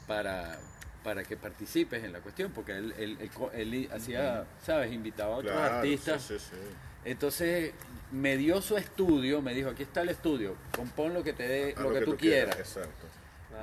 para, 0.07 0.57
para 1.03 1.23
que 1.23 1.37
participes 1.37 2.03
en 2.03 2.13
la 2.13 2.19
cuestión, 2.19 2.51
porque 2.51 2.71
él, 2.73 2.93
él- 2.97 3.17
él 3.19 3.29
él 3.53 3.89
hacía, 3.93 4.45
¿sabes? 4.65 4.91
Invitaba 4.91 5.35
a 5.35 5.37
otros 5.37 5.53
Claro, 5.53 5.75
artistas. 5.75 6.21
sí, 6.21 6.39
sí, 6.39 6.45
sí. 6.51 6.57
Entonces 7.05 7.73
me 8.11 8.35
dio 8.37 8.61
su 8.61 8.75
estudio, 8.77 9.41
me 9.41 9.53
dijo, 9.53 9.69
aquí 9.69 9.83
está 9.83 10.01
el 10.01 10.09
estudio, 10.09 10.55
compón 10.75 11.13
lo 11.13 11.23
que 11.23 11.33
te 11.33 11.47
dé, 11.47 11.75
lo, 11.77 11.91
que, 11.93 12.01
tú 12.01 12.17
quieras. 12.17 12.57
Exacto. 12.57 13.05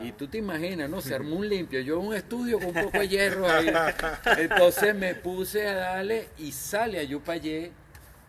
Y 0.03 0.13
tú 0.13 0.27
te 0.29 0.39
imaginas, 0.39 0.91
¿no? 0.91 1.01
Se 1.01 1.15
armó 1.15 1.37
un 1.37 1.49
limpio, 1.49 1.81
yo 1.81 2.01
un 2.01 2.15
estudio 2.15 2.59
con 2.59 2.69
un 2.77 2.85
poco 2.85 2.99
de 2.99 3.09
hierro 3.09 3.49
ahí. 3.49 3.71
Entonces 4.39 4.95
me 4.95 5.15
puse 5.15 5.69
a 5.69 5.75
darle 5.75 6.29
y 6.39 6.53
sale 6.53 6.99
a 6.99 7.03
Yupayé 7.05 7.73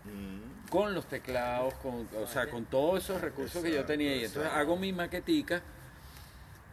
Mm, 0.05 0.69
con 0.69 0.93
los 0.93 1.05
teclados, 1.05 1.73
con, 1.75 2.07
o 2.21 2.27
sea, 2.27 2.47
con 2.47 2.65
todos 2.65 3.03
esos 3.03 3.21
recursos 3.21 3.63
que 3.63 3.71
yo 3.71 3.85
tenía. 3.85 4.15
Y 4.15 4.25
entonces 4.25 4.43
exacto. 4.43 4.59
hago 4.59 4.77
mi 4.77 4.93
maquetica 4.93 5.61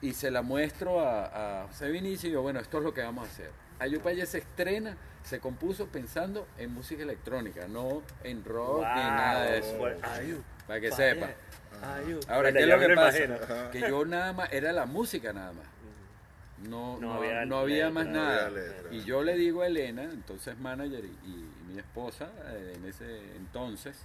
y 0.00 0.12
se 0.12 0.30
la 0.30 0.42
muestro 0.42 1.00
a, 1.00 1.62
a 1.62 1.68
José 1.68 1.90
Vinicio 1.90 2.28
y 2.28 2.30
digo, 2.30 2.42
bueno, 2.42 2.61
esto 2.61 2.78
es 2.78 2.84
lo 2.84 2.92
que 2.92 3.02
vamos 3.02 3.26
a 3.26 3.30
hacer. 3.30 3.50
Ayupayé 3.78 4.26
se 4.26 4.38
estrena, 4.38 4.96
se 5.22 5.40
compuso 5.40 5.87
pensando 5.87 6.46
en 6.58 6.72
música 6.72 7.02
electrónica, 7.02 7.66
no 7.68 8.02
en 8.22 8.44
rock 8.44 8.84
ni 8.94 9.00
en 9.00 9.16
nada 9.16 9.42
de 9.44 9.58
eso. 9.58 9.78
Para 10.73 10.81
que 10.81 10.91
vaya. 10.91 11.14
sepa. 11.14 11.31
Ayú. 11.97 12.21
Ahora, 12.29 12.50
Bueno, 12.50 12.57
¿qué 12.59 12.62
es 12.62 12.69
lo 12.69 12.79
que 12.88 12.95
pasa? 12.95 13.25
imagino. 13.25 13.71
Que 13.71 13.81
yo 13.81 14.05
nada 14.05 14.33
más, 14.33 14.52
era 14.52 14.73
la 14.73 14.87
música 14.87 15.33
nada 15.33 15.52
más. 15.52 15.67
No, 16.69 16.99
No 16.99 17.00
no, 17.00 17.14
había 17.14 17.45
no 17.45 17.59
había 17.59 17.75
letra, 17.87 17.91
más 17.91 18.07
no 18.07 18.12
nada. 18.12 18.47
había. 18.47 18.62
Y 18.93 19.05
yo 19.05 19.23
le 19.23 19.37
digo 19.37 19.62
a 19.62 19.67
Elena, 19.67 20.05
entonces 20.05 20.57
manager 20.59 21.05
y, 21.05 21.09
y 21.29 21.50
mi 21.73 21.79
esposa, 21.79 22.31
eh, 22.50 22.75
en 22.76 22.85
ese 22.85 23.37
entonces, 23.37 23.97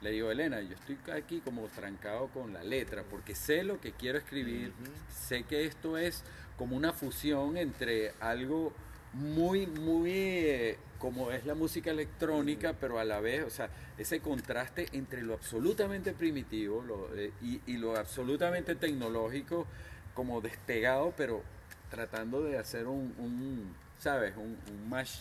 le 0.00 0.10
digo, 0.10 0.30
Elena, 0.30 0.60
yo 0.60 0.74
estoy 0.74 0.98
aquí 1.12 1.40
como 1.40 1.66
trancado 1.68 2.26
con 2.28 2.52
la 2.52 2.64
letra, 2.64 3.04
porque 3.08 3.34
sé 3.36 3.62
lo 3.62 3.80
que 3.80 3.92
quiero 3.92 4.18
escribir, 4.18 4.72
sé 5.14 5.44
que 5.44 5.64
esto 5.66 5.98
es 5.98 6.24
como 6.56 6.74
una 6.76 6.92
fusión 6.92 7.56
entre 7.56 8.12
algo 8.20 8.72
muy, 9.12 9.66
muy 9.66 10.10
eh, 10.12 10.78
como 10.98 11.30
es 11.32 11.44
la 11.46 11.54
música 11.54 11.90
electrónica, 11.90 12.74
pero 12.78 12.98
a 12.98 13.04
la 13.04 13.20
vez, 13.20 13.44
o 13.44 13.50
sea, 13.50 13.68
ese 13.98 14.20
contraste 14.20 14.86
entre 14.92 15.22
lo 15.22 15.34
absolutamente 15.34 16.12
primitivo 16.12 16.82
lo, 16.82 17.08
eh, 17.16 17.32
y, 17.42 17.60
y 17.66 17.76
lo 17.78 17.96
absolutamente 17.96 18.74
tecnológico, 18.74 19.66
como 20.14 20.40
despegado, 20.40 21.12
pero 21.16 21.42
tratando 21.90 22.42
de 22.42 22.58
hacer 22.58 22.86
un, 22.86 23.14
un 23.18 23.74
¿sabes? 23.98 24.36
Un, 24.36 24.58
un 24.70 24.88
mash, 24.88 25.18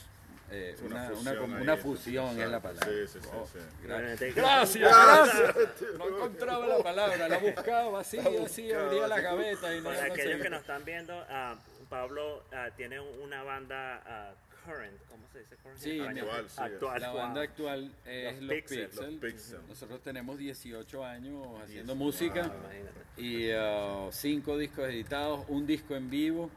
eh, 0.51 0.75
una, 0.83 1.07
una 1.07 1.15
fusión 1.15 1.53
una 1.61 1.77
fusión 1.77 2.39
es 2.41 2.49
la 2.49 2.59
palabra. 2.61 2.87
Sí, 2.87 3.07
sí, 3.07 3.19
sí, 3.21 3.29
Oh, 3.33 3.47
sí. 3.51 3.59
gra- 3.85 3.93
Bueno, 4.01 4.17
te- 4.17 4.31
Gracias, 4.33 4.91
gracias. 4.91 5.55
No 5.97 6.07
encontraba 6.09 6.67
la 6.67 6.83
palabra, 6.83 7.27
la 7.29 7.37
buscaba 7.37 7.99
así, 8.01 8.17
así, 8.19 8.63
buscaba, 8.63 8.85
abría 8.87 9.07
la 9.07 9.21
gaveta 9.21 9.73
y 9.75 9.77
no 9.79 9.83
Para 9.85 9.97
la 9.97 10.03
aquellos 10.05 10.17
conseguía. 10.17 10.43
que 10.43 10.49
nos 10.49 10.61
están 10.61 10.85
viendo, 10.85 11.25
ah, 11.29 11.55
Pablo 11.89 12.43
ah, 12.65 12.71
tiene 12.75 12.99
una 12.99 13.43
banda 13.43 14.01
ah, 14.05 14.33
current, 14.65 14.99
¿cómo 15.09 15.23
se 15.31 15.39
dice 15.39 15.55
current? 15.57 15.79
Sí, 15.79 15.99
Ah, 15.99 16.09
Actual, 16.09 16.49
sí. 16.49 16.61
actual. 16.61 17.01
La 17.01 17.11
banda 17.11 17.41
actual 17.41 17.91
es 18.05 18.33
Los 18.33 18.43
Los, 18.43 18.53
Pixel. 18.55 19.19
Pixel. 19.19 19.59
Nosotros 19.67 20.01
tenemos 20.01 20.37
18 20.37 21.05
años 21.05 21.45
haciendo 21.63 21.93
18. 21.93 21.95
música. 21.95 22.39
Imagínate. 22.45 22.99
y 23.17 23.51
uh, 23.53 24.11
cinco 24.11 24.57
discos 24.57 24.87
editados, 24.89 25.45
un 25.49 25.65
disco 25.65 25.95
en 25.95 26.09
vivo, 26.09 26.49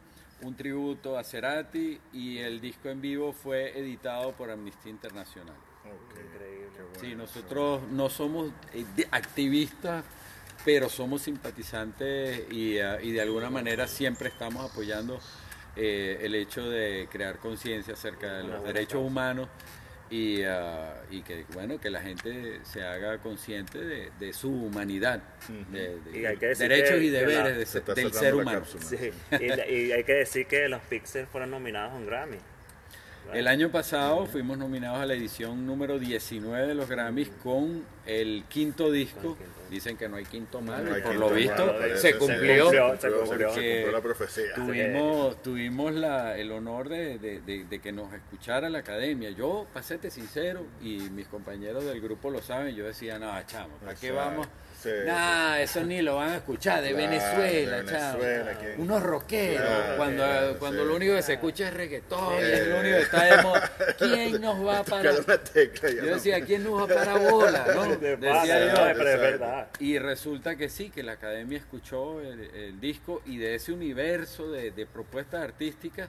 un 0.43 0.55
tributo 0.57 1.17
a 1.19 1.25
Cerati 1.25 1.99
y 2.13 2.39
el 2.39 2.61
disco 2.61 2.89
en 2.89 3.01
vivo 3.01 3.33
fue 3.33 3.79
editado 3.79 4.33
por 4.33 4.51
Amnistía 4.51 4.91
Internacional. 4.91 5.55
Ok, 5.85 6.19
Increíble. 6.19 6.69
bueno, 6.77 7.01
Sí, 7.01 7.15
nosotros 7.15 7.83
no 7.91 8.09
somos 8.09 8.51
eh, 8.75 8.85
activistas, 9.11 10.05
pero 10.65 10.89
somos 10.89 11.23
simpatizantes 11.23 12.45
y, 12.53 12.77
uh, 12.81 13.01
y 13.03 13.13
de 13.13 13.21
alguna 13.21 13.51
manera 13.51 13.87
siempre 13.89 14.29
estamos 14.29 14.71
apoyando 14.71 15.19
eh, 15.76 16.19
el 16.23 16.35
hecho 16.35 16.69
de 16.69 17.09
crear 17.11 17.38
conciencia 17.38 17.95
acerca 17.95 18.33
de 18.35 18.45
los 18.45 18.64
derechos 18.64 18.93
causa. 18.93 19.07
humanos 19.07 19.49
y, 20.11 20.43
uh, 20.45 20.50
y 21.11 21.23
que 21.23 21.47
bueno 21.55 21.81
que 21.81 21.88
la 21.88 22.02
gente 22.02 22.61
se 22.64 22.83
haga 22.83 23.17
consciente 23.19 23.79
de, 23.79 24.11
de 24.21 24.33
su 24.35 24.50
humanidad, 24.50 25.23
de, 25.71 25.99
de- 26.00 26.19
Y 26.21 26.26
hay 26.26 26.37
que 26.37 26.47
decir 26.49 26.69
derechos 26.69 26.99
que- 26.99 27.05
y 27.05 27.09
deberes 27.09 27.57
la- 27.59 27.64
Se 27.67 27.81
del 27.95 28.12
ser 28.12 28.35
humano. 28.35 28.62
Sí, 28.67 29.11
y 29.71 29.93
hay 29.93 30.05
que 30.05 30.12
decir 30.12 30.47
que 30.47 30.69
los 30.69 30.83
Pixels 30.83 31.29
fueron 31.31 31.50
nominados 31.50 31.93
a 31.93 31.97
un 31.97 32.05
Grammy. 32.07 32.37
El 33.33 33.49
año 33.49 33.71
pasado 33.71 34.26
fuimos 34.26 34.59
nominados 34.59 34.99
a 35.00 35.07
la 35.07 35.14
edición 35.14 35.67
número 35.67 35.99
19 35.99 36.67
de 36.67 36.75
los 36.75 36.88
Grammys 36.88 37.31
con 37.43 37.83
el 38.05 38.45
quinto 38.49 38.91
disco. 38.91 39.37
Dicen 39.71 39.97
que 39.97 40.07
no 40.07 40.17
hay 40.17 40.25
quinto 40.26 40.61
malo, 40.61 40.85
No 40.91 40.95
hay 40.95 41.00
y 41.00 41.02
por 41.02 41.12
quinto 41.12 41.29
lo 41.29 41.35
visto 41.35 41.67
malo, 41.67 41.97
se 41.97 42.19
cumplió. 42.19 42.71
Se 42.71 42.76
cumplió, 42.76 42.97
Se 42.99 43.11
cumplió, 43.11 43.49
se 43.55 43.55
cumplió 43.55 43.93
la 43.93 44.00
profecía. 44.02 44.55
Tuvimos, 44.55 45.43
tuvimos 45.43 45.95
la, 45.95 46.37
el 46.37 46.52
honor 46.52 46.91
de, 46.91 47.19
de- 47.19 47.41
de- 47.41 47.64
de 47.64 47.79
que 47.81 47.91
nos 47.93 48.12
escuchara 48.12 48.69
la 48.69 48.79
academia. 48.81 49.31
Yo, 49.31 49.67
para 49.73 49.83
serte 49.83 50.11
sincero, 50.11 50.67
y 50.83 50.99
mis 51.11 51.26
compañeros 51.29 51.85
del 51.85 52.00
grupo 52.02 52.29
lo 52.29 52.43
saben, 52.43 52.75
yo 52.75 52.85
decía, 52.85 53.19
no, 53.19 53.33
chamo, 53.47 53.75
¿para 53.79 53.95
qué 53.95 54.11
vamos? 54.11 54.47
Sí, 54.83 54.89
nah, 55.07 55.61
eso 55.61 55.85
ni 55.85 56.03
lo 56.03 56.17
van 56.17 56.31
a 56.31 56.37
escuchar, 56.37 56.83
de 56.83 56.91
Claro, 56.91 57.09
Venezuela, 57.11 57.83
de 57.83 57.85
chamo. 57.93 58.19
Venezuela. 58.19 58.59
Unos 58.79 59.03
rockeros, 59.03 59.62
Claro, 59.67 59.97
cuando, 59.97 60.23
claro, 60.25 60.59
cuando 60.59 60.83
sí. 60.83 60.89
lo 60.89 60.97
único 60.97 61.15
que 61.15 61.23
se 61.23 61.33
escucha 61.35 61.69
es 61.69 61.75
reggaetón 61.75 62.35
y 62.41 62.43
es 62.43 62.67
lo 62.67 62.81
único 62.81 62.97
que 62.97 63.03
está 63.03 63.25
de 63.37 63.43
moda. 63.43 63.73
¿Quién 63.99 64.41
nos 64.41 64.67
va 64.67 64.79
a 64.81 64.85
parar? 64.85 65.15
tecla 65.53 65.91
Yo 65.91 66.03
no- 66.03 66.15
decía, 66.15 66.41
¿quién 66.45 66.65
nos 66.65 66.81
va 66.81 66.85
a 66.85 66.89
parar 66.89 67.19
bola? 67.21 67.67
Y 69.79 69.99
resulta 69.99 70.57
que 70.57 70.69
sí, 70.69 70.91
que 70.91 71.03
la 71.03 71.12
academia 71.12 71.59
escuchó 71.59 72.21
el, 72.21 72.41
el 72.55 72.81
disco 72.81 73.23
y 73.27 73.37
de 73.39 73.55
ese 73.55 73.73
universo 73.73 74.51
de, 74.51 74.71
de 74.71 74.87
propuestas 74.87 75.43
artísticas 75.43 76.09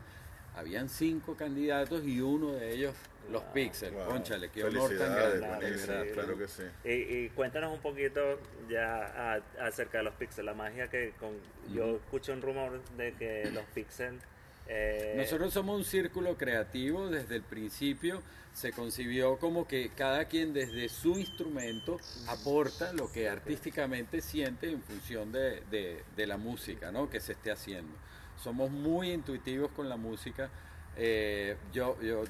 habían 0.56 0.90
cinco 0.90 1.36
candidatos 1.36 2.04
y 2.06 2.22
uno 2.22 2.54
de 2.54 2.74
ellos 2.74 2.94
los 3.32 3.44
Pixel. 3.54 3.92
Wow. 3.94 4.06
Conchale, 4.06 4.50
qué 4.50 4.64
honor 4.64 4.90
tan 4.98 5.16
grande. 5.16 6.12
claro 6.14 6.38
que 6.38 6.48
sí. 6.48 6.64
Y, 6.84 6.92
y 6.92 7.30
cuéntanos 7.30 7.74
un 7.74 7.82
poquito 7.82 8.40
ya 8.70 9.34
a- 9.36 9.66
acerca 9.66 10.00
de 10.00 10.04
los 10.06 10.14
Pixels, 10.16 10.46
la 10.46 10.54
magia 10.54 10.90
que 10.90 11.14
con, 11.20 11.32
yo 11.74 11.96
escuché 11.98 12.32
un 12.34 12.42
rumor 12.42 12.82
de 12.98 13.14
que 13.14 13.50
los 13.52 13.64
Pixels 13.74 14.22
Eh, 14.66 15.16
Nosotros 15.18 15.52
somos 15.54 15.76
un 15.78 15.84
círculo 15.84 16.38
creativo 16.38 17.10
desde 17.10 17.36
el 17.36 17.44
principio. 17.44 18.22
Se 18.54 18.72
concibió 18.72 19.38
como 19.38 19.68
que 19.68 19.90
cada 19.90 20.26
quien 20.26 20.54
desde 20.54 20.88
su 20.88 21.18
instrumento 21.20 22.00
aporta 22.30 22.94
lo 22.94 23.12
que 23.12 23.28
artísticamente 23.28 24.22
siente 24.22 24.70
en 24.70 24.82
función 24.82 25.32
de, 25.34 25.62
de- 25.70 26.04
de 26.16 26.28
la 26.28 26.38
música 26.38 26.92
¿no? 26.92 27.10
que 27.10 27.20
se 27.20 27.34
esté 27.34 27.52
haciendo. 27.52 27.94
Somos 28.42 28.72
muy 28.72 29.12
intuitivos 29.12 29.70
con 29.72 29.90
la 29.90 29.98
música. 29.98 30.50
Eh, 30.96 31.58
yo, 31.74 32.00
yo 32.02 32.24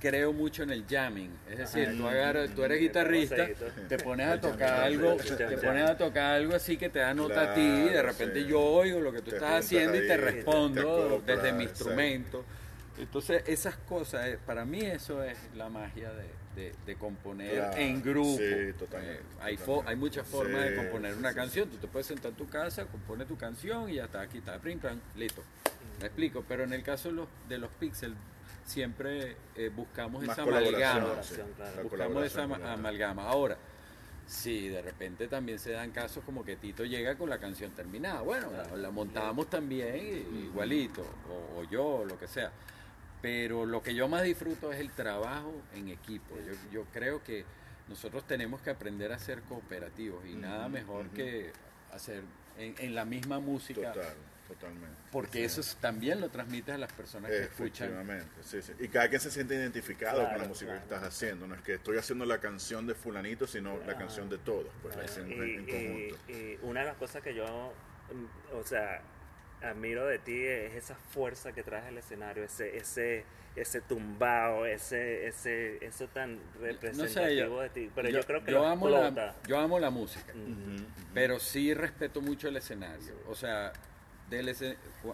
creo 0.00 0.32
mucho 0.32 0.62
en 0.62 0.70
el 0.70 0.84
jamming. 0.88 1.30
Es 1.50 1.58
decir, 1.58 1.96
tú, 1.96 2.06
agarras, 2.06 2.50
tú 2.50 2.62
eres 2.64 2.80
guitarrista, 2.80 3.48
te 3.88 3.98
pones 3.98 4.28
a 4.28 4.40
tocar 4.40 4.80
algo, 4.84 5.16
te 5.16 5.56
pones 5.58 5.90
a 5.90 5.96
tocar 5.96 6.34
algo 6.36 6.54
así 6.54 6.76
que 6.76 6.88
te 6.90 6.98
da 7.00 7.14
nota 7.14 7.52
a 7.52 7.54
ti 7.54 7.60
y 7.60 7.88
de 7.88 8.02
repente 8.02 8.42
sí. 8.42 8.48
yo 8.48 8.60
oigo 8.60 9.00
lo 9.00 9.12
que 9.12 9.18
tú 9.22 9.30
Te 9.30 9.36
estás 9.36 9.64
haciendo 9.64 9.96
y 9.96 10.00
te 10.00 10.06
te- 10.08 10.08
te 10.08 10.16
respondo 10.16 11.22
desde 11.24 11.52
mi 11.52 11.64
exacto. 11.64 11.84
instrumento. 11.84 12.44
Entonces, 12.98 13.42
esas 13.46 13.76
cosas, 13.76 14.26
eh, 14.26 14.38
para 14.46 14.64
mí 14.64 14.80
eso 14.80 15.22
es 15.22 15.36
la 15.54 15.68
magia 15.68 16.10
de, 16.14 16.30
de- 16.62 16.74
de 16.86 16.96
componer 16.96 17.54
Claro, 17.56 17.76
en 17.76 18.02
grupo. 18.02 18.38
sí, 18.38 18.72
totalmente, 18.78 19.20
Eh, 19.20 19.26
hay, 19.40 19.56
fo- 19.56 19.58
totalmente. 19.66 19.90
hay 19.90 19.96
muchas 19.96 20.26
formas 20.26 20.64
de 20.64 20.74
componer 20.76 21.14
una 21.14 21.34
canción. 21.34 21.68
Tú 21.68 21.76
te 21.76 21.88
puedes 21.88 22.06
sentar 22.06 22.30
en 22.30 22.36
tu 22.38 22.48
casa, 22.48 22.86
compone 22.86 23.26
tu 23.26 23.36
canción 23.36 23.90
y 23.90 23.96
ya 23.96 24.04
está, 24.06 24.22
aquí 24.22 24.38
está, 24.38 24.58
prim, 24.58 24.78
listo. 25.14 25.42
Me 26.00 26.06
explico, 26.06 26.42
pero 26.48 26.64
en 26.64 26.72
el 26.72 26.82
caso 26.82 27.10
de 27.10 27.16
los, 27.16 27.28
de 27.50 27.58
los 27.58 27.70
pixels, 27.72 28.16
siempre 28.66 29.36
eh, 29.54 29.70
buscamos 29.74 30.22
Más 30.24 30.36
esa 30.36 30.42
amalgama. 30.42 31.20
Claro. 31.56 31.82
Buscamos 31.84 32.24
esa 32.24 32.42
amalgama. 32.42 33.22
Ahora, 33.24 33.56
si 34.26 34.68
de 34.68 34.82
repente 34.82 35.28
también 35.28 35.58
se 35.58 35.70
dan 35.70 35.92
casos 35.92 36.22
como 36.24 36.44
que 36.44 36.56
Tito 36.56 36.84
llega 36.84 37.16
con 37.16 37.30
la 37.30 37.38
canción 37.38 37.70
terminada, 37.70 38.20
bueno, 38.20 38.50
la, 38.50 38.76
la 38.76 38.90
montamos 38.90 39.48
también 39.48 40.26
igualito, 40.44 41.02
o, 41.30 41.60
o 41.60 41.64
yo, 41.64 42.04
lo 42.04 42.18
que 42.18 42.26
sea. 42.26 42.50
Pero 43.22 43.64
lo 43.64 43.82
que 43.82 43.94
yo 43.94 44.08
más 44.08 44.22
disfruto 44.22 44.72
es 44.72 44.80
el 44.80 44.90
trabajo 44.90 45.54
en 45.74 45.88
equipo. 45.88 46.34
Yo, 46.46 46.52
yo 46.70 46.84
creo 46.92 47.22
que 47.22 47.44
nosotros 47.88 48.24
tenemos 48.26 48.60
que 48.60 48.70
aprender 48.70 49.12
a 49.12 49.18
ser 49.18 49.42
cooperativos 49.42 50.26
y 50.26 50.34
nada 50.34 50.68
mejor 50.68 51.08
que 51.10 51.52
hacer 51.92 52.22
en, 52.58 52.74
en 52.78 52.94
la 52.94 53.04
misma 53.04 53.38
música, 53.38 53.92
Total, 53.92 54.14
totalmente. 54.48 54.96
porque 55.12 55.44
eso 55.44 55.60
es- 55.60 55.76
también 55.76 56.20
lo 56.20 56.28
transmites 56.28 56.74
a 56.74 56.78
las 56.78 56.92
personas 56.92 57.30
que 57.30 57.42
escuchan. 57.44 57.88
Efectivamente, 57.88 58.30
sí, 58.42 58.62
sí. 58.62 58.72
Y 58.78 58.88
cada 58.88 59.08
quien 59.08 59.20
se 59.20 59.30
siente 59.30 59.54
identificado 59.54 60.16
con 60.18 60.24
la 60.24 60.34
Claro, 60.34 60.48
música 60.48 60.72
que 60.72 60.78
estás 60.78 61.02
haciendo. 61.02 61.46
No 61.46 61.54
es 61.54 61.62
que 61.62 61.74
estoy 61.74 61.96
haciendo 61.98 62.24
la 62.26 62.38
canción 62.38 62.86
de 62.86 62.94
fulanito, 62.94 63.46
sino 63.46 63.78
la 63.86 63.96
canción 63.96 64.28
de 64.28 64.38
todos. 64.38 64.68
Pues 64.82 64.94
Claro, 64.94 65.08
es 65.10 65.16
en, 65.18 65.30
y, 65.30 65.34
en 65.56 65.66
conjunto. 65.66 66.16
y- 66.28 66.32
y 66.32 66.58
una 66.62 66.80
de 66.80 66.86
las 66.86 66.96
cosas 66.96 67.22
que 67.22 67.34
yo, 67.34 67.44
mm, 68.12 68.54
o 68.56 68.62
sea, 68.64 69.00
admiro 69.62 70.06
de 70.06 70.18
ti 70.18 70.44
es 70.44 70.74
esa 70.74 70.94
fuerza 70.94 71.52
que 71.52 71.62
traes 71.62 71.86
al 71.86 71.96
escenario, 71.98 72.44
ese, 72.44 72.76
ese, 72.76 73.24
ese 73.56 73.80
tumbao, 73.80 74.66
ese, 74.66 75.26
ese, 75.28 75.82
eso 75.84 76.06
tan 76.08 76.38
representativo 76.60 77.62
de 77.62 77.70
ti. 77.70 77.90
Pero 77.94 78.10
yo, 78.10 78.20
creo 78.22 78.44
que 78.44 78.52
yo 78.52 78.58
lo 78.58 78.66
amo, 78.66 78.88
la, 78.90 79.34
yo 79.48 79.58
amo 79.58 79.78
la 79.80 79.88
música. 79.90 80.34
Pero 81.14 81.38
sí 81.40 81.72
respeto 81.72 82.20
mucho 82.20 82.48
el 82.48 82.56
escenario. 82.58 83.14
O 83.28 83.34
sea, 83.34 83.72
del 84.30 84.48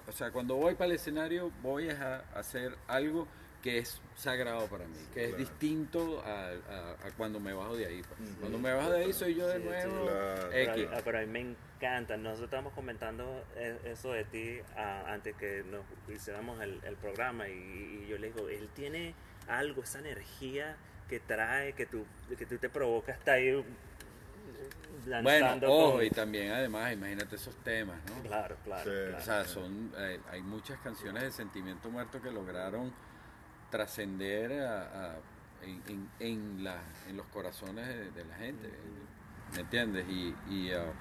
o 0.07 0.12
sea, 0.12 0.31
cuando 0.31 0.57
voy 0.57 0.75
para 0.75 0.87
el 0.87 0.92
escenario 0.92 1.50
voy 1.62 1.90
a 1.90 2.25
hacer 2.35 2.75
algo 2.88 3.26
que 3.62 3.78
es 3.78 4.00
sagrado 4.16 4.66
para 4.66 4.87
mí, 4.87 4.97
que 5.14 5.23
es 5.25 5.28
Claro. 5.28 5.45
distinto 5.45 6.21
a, 6.26 6.49
a- 6.49 6.92
a 7.07 7.11
cuando 7.16 7.38
me 7.38 7.52
bajo 7.52 7.76
de 7.76 7.87
ahí. 7.87 8.02
pues. 8.02 8.31
Cuando 8.40 8.59
me 8.59 8.73
bajo 8.73 8.90
de 8.90 9.04
ahí 9.04 9.12
soy 9.12 9.35
yo 9.37 9.47
de 9.47 9.59
Sí, 9.59 9.62
sí, 9.62 9.69
nuevo. 9.69 10.07
claro. 10.07 10.49
Pero, 10.50 10.73
X. 10.75 10.88
a- 10.92 11.04
pero 11.04 11.19
a 11.19 11.21
mí 11.21 11.26
me 11.28 11.40
encanta. 11.76 12.16
Nosotros 12.16 12.47
estábamos 12.47 12.73
comentando 12.73 13.45
e- 13.57 13.78
eso 13.85 14.12
de 14.12 14.25
ti 14.25 14.59
ah, 14.76 15.04
antes 15.09 15.37
que 15.37 15.62
nos 15.71 15.85
hiciéramos 16.12 16.61
el, 16.61 16.81
el 16.85 16.97
programa 16.97 17.49
y, 17.49 17.52
y 18.04 18.07
yo 18.09 18.19
le 18.19 18.33
digo, 18.33 18.49
él 18.49 18.69
tiene 18.75 19.14
algo, 19.47 19.83
esa 19.85 20.00
energía 20.00 20.76
que 21.08 21.21
trae, 21.21 21.75
que 21.75 21.87
tú, 21.87 22.04
que 22.37 22.47
tú 22.47 22.58
te 22.58 22.69
provocas, 22.69 23.17
está 23.19 23.34
ahí 23.34 23.65
Bueno, 25.23 25.47
ojo, 25.67 25.93
con- 25.95 26.05
y 26.05 26.11
también 26.11 26.52
además, 26.52 26.93
imagínate 26.93 27.35
esos 27.37 27.55
temas, 27.57 27.97
¿no? 28.09 28.23
Claro, 28.23 28.57
claro. 28.65 28.85
Sí. 28.85 28.97
claro. 29.09 29.19
O 29.19 29.21
sea, 29.25 29.45
son, 29.45 29.93
hay 30.31 30.43
muchas 30.43 30.78
canciones 30.81 31.23
de 31.25 31.33
Sentimiento 31.33 31.91
Muerto 31.91 32.21
que 32.23 32.31
lograron 32.31 32.93
trascender 33.71 34.52
a- 34.63 34.83
a- 35.13 35.17
en, 35.65 35.83
en- 35.89 36.09
en 36.21 36.65
la- 36.65 36.83
en 37.09 37.17
los 37.17 37.26
corazones 37.26 37.87
de, 37.89 38.11
de 38.11 38.25
la 38.25 38.35
gente, 38.37 38.71
¿me 39.55 39.61
entiendes? 39.61 40.07
Y, 40.09 40.35
y, 40.50 40.71
ah, 40.73 40.93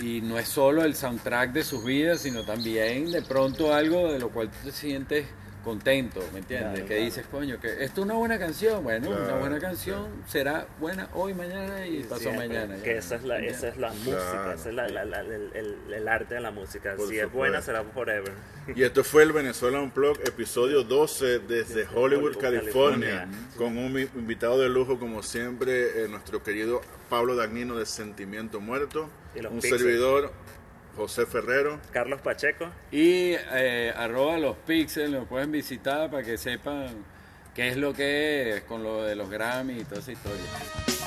y 0.00 0.20
no 0.22 0.38
es 0.38 0.48
solo 0.48 0.84
el 0.84 0.94
soundtrack 0.94 1.52
de 1.52 1.64
sus 1.64 1.84
vidas, 1.84 2.20
sino 2.20 2.44
también 2.44 3.10
de 3.10 3.22
pronto 3.22 3.74
algo 3.74 4.12
de 4.12 4.18
lo 4.20 4.30
cual 4.30 4.50
tú 4.50 4.56
te 4.64 4.72
sientes 4.72 5.26
contento, 5.62 6.20
¿me 6.32 6.38
entiendes? 6.40 6.70
Claro, 6.70 6.82
que 6.88 6.94
claro. 6.94 7.02
dices, 7.04 7.26
coño, 7.30 7.60
que 7.60 7.84
esto 7.84 8.00
es 8.00 8.04
una 8.04 8.14
buena 8.14 8.38
canción, 8.38 8.82
bueno, 8.82 9.10
una 9.10 9.34
buena 9.36 9.58
canción 9.58 10.06
será 10.28 10.66
buena 10.78 11.08
hoy, 11.14 11.34
mañana 11.34 11.86
y 11.86 12.02
pasó 12.04 12.22
Siempre, 12.22 12.48
mañana. 12.48 12.76
Que 12.82 12.92
ya, 12.94 12.98
esa 12.98 13.16
es 13.16 13.24
la, 13.24 13.38
¿me 13.38 13.46
esa 13.48 13.68
es 13.68 13.76
la 13.76 13.92
música, 13.92 14.54
esa 14.54 14.68
es 14.68 14.74
la- 14.74 14.88
la- 14.88 15.04
la- 15.04 15.20
el, 15.20 15.50
el- 15.54 15.92
el 15.94 16.08
arte 16.08 16.34
de 16.36 16.40
la 16.40 16.50
música. 16.50 16.94
Por 16.96 17.08
si 17.08 17.18
es 17.18 17.30
buena, 17.32 17.60
será 17.62 17.82
forever. 17.84 18.32
Y 18.74 18.82
esto 18.82 19.02
fue 19.04 19.22
el 19.24 19.32
Venezuela 19.32 19.80
Unplugged, 19.80 20.26
episodio 20.28 20.84
12 20.84 21.40
desde 21.40 21.86
Hollywood, 21.94 22.36
California, 22.36 23.20
California. 23.20 23.28
con 23.56 23.76
un 23.78 23.98
invitado 23.98 24.60
de 24.60 24.68
lujo 24.68 24.98
como 24.98 25.22
siempre, 25.22 26.04
eh, 26.04 26.08
nuestro 26.08 26.42
querido 26.42 26.80
Pablo 27.08 27.34
Dagnino 27.34 27.76
de 27.76 27.86
Sentimiento 27.86 28.60
Muerto, 28.60 29.08
un 29.34 29.60
Pixels. 29.60 29.80
servidor, 29.80 30.32
José 30.96 31.26
Ferrero. 31.26 31.78
Carlos 31.92 32.20
Pacheco. 32.20 32.66
Y 32.90 33.32
eh, 33.52 33.92
arroba 33.96 34.38
los 34.38 34.56
pixels, 34.56 35.10
nos 35.10 35.26
pueden 35.26 35.52
visitar 35.52 36.10
para 36.10 36.22
que 36.22 36.36
sepan 36.38 37.04
qué 37.54 37.68
es 37.68 37.76
lo 37.76 37.92
que 37.92 38.56
es 38.56 38.62
con 38.62 38.82
lo 38.82 39.04
de 39.04 39.16
los 39.16 39.30
Grammy 39.30 39.80
y 39.80 39.84
toda 39.84 40.00
esa 40.00 40.12
historia. 40.12 40.99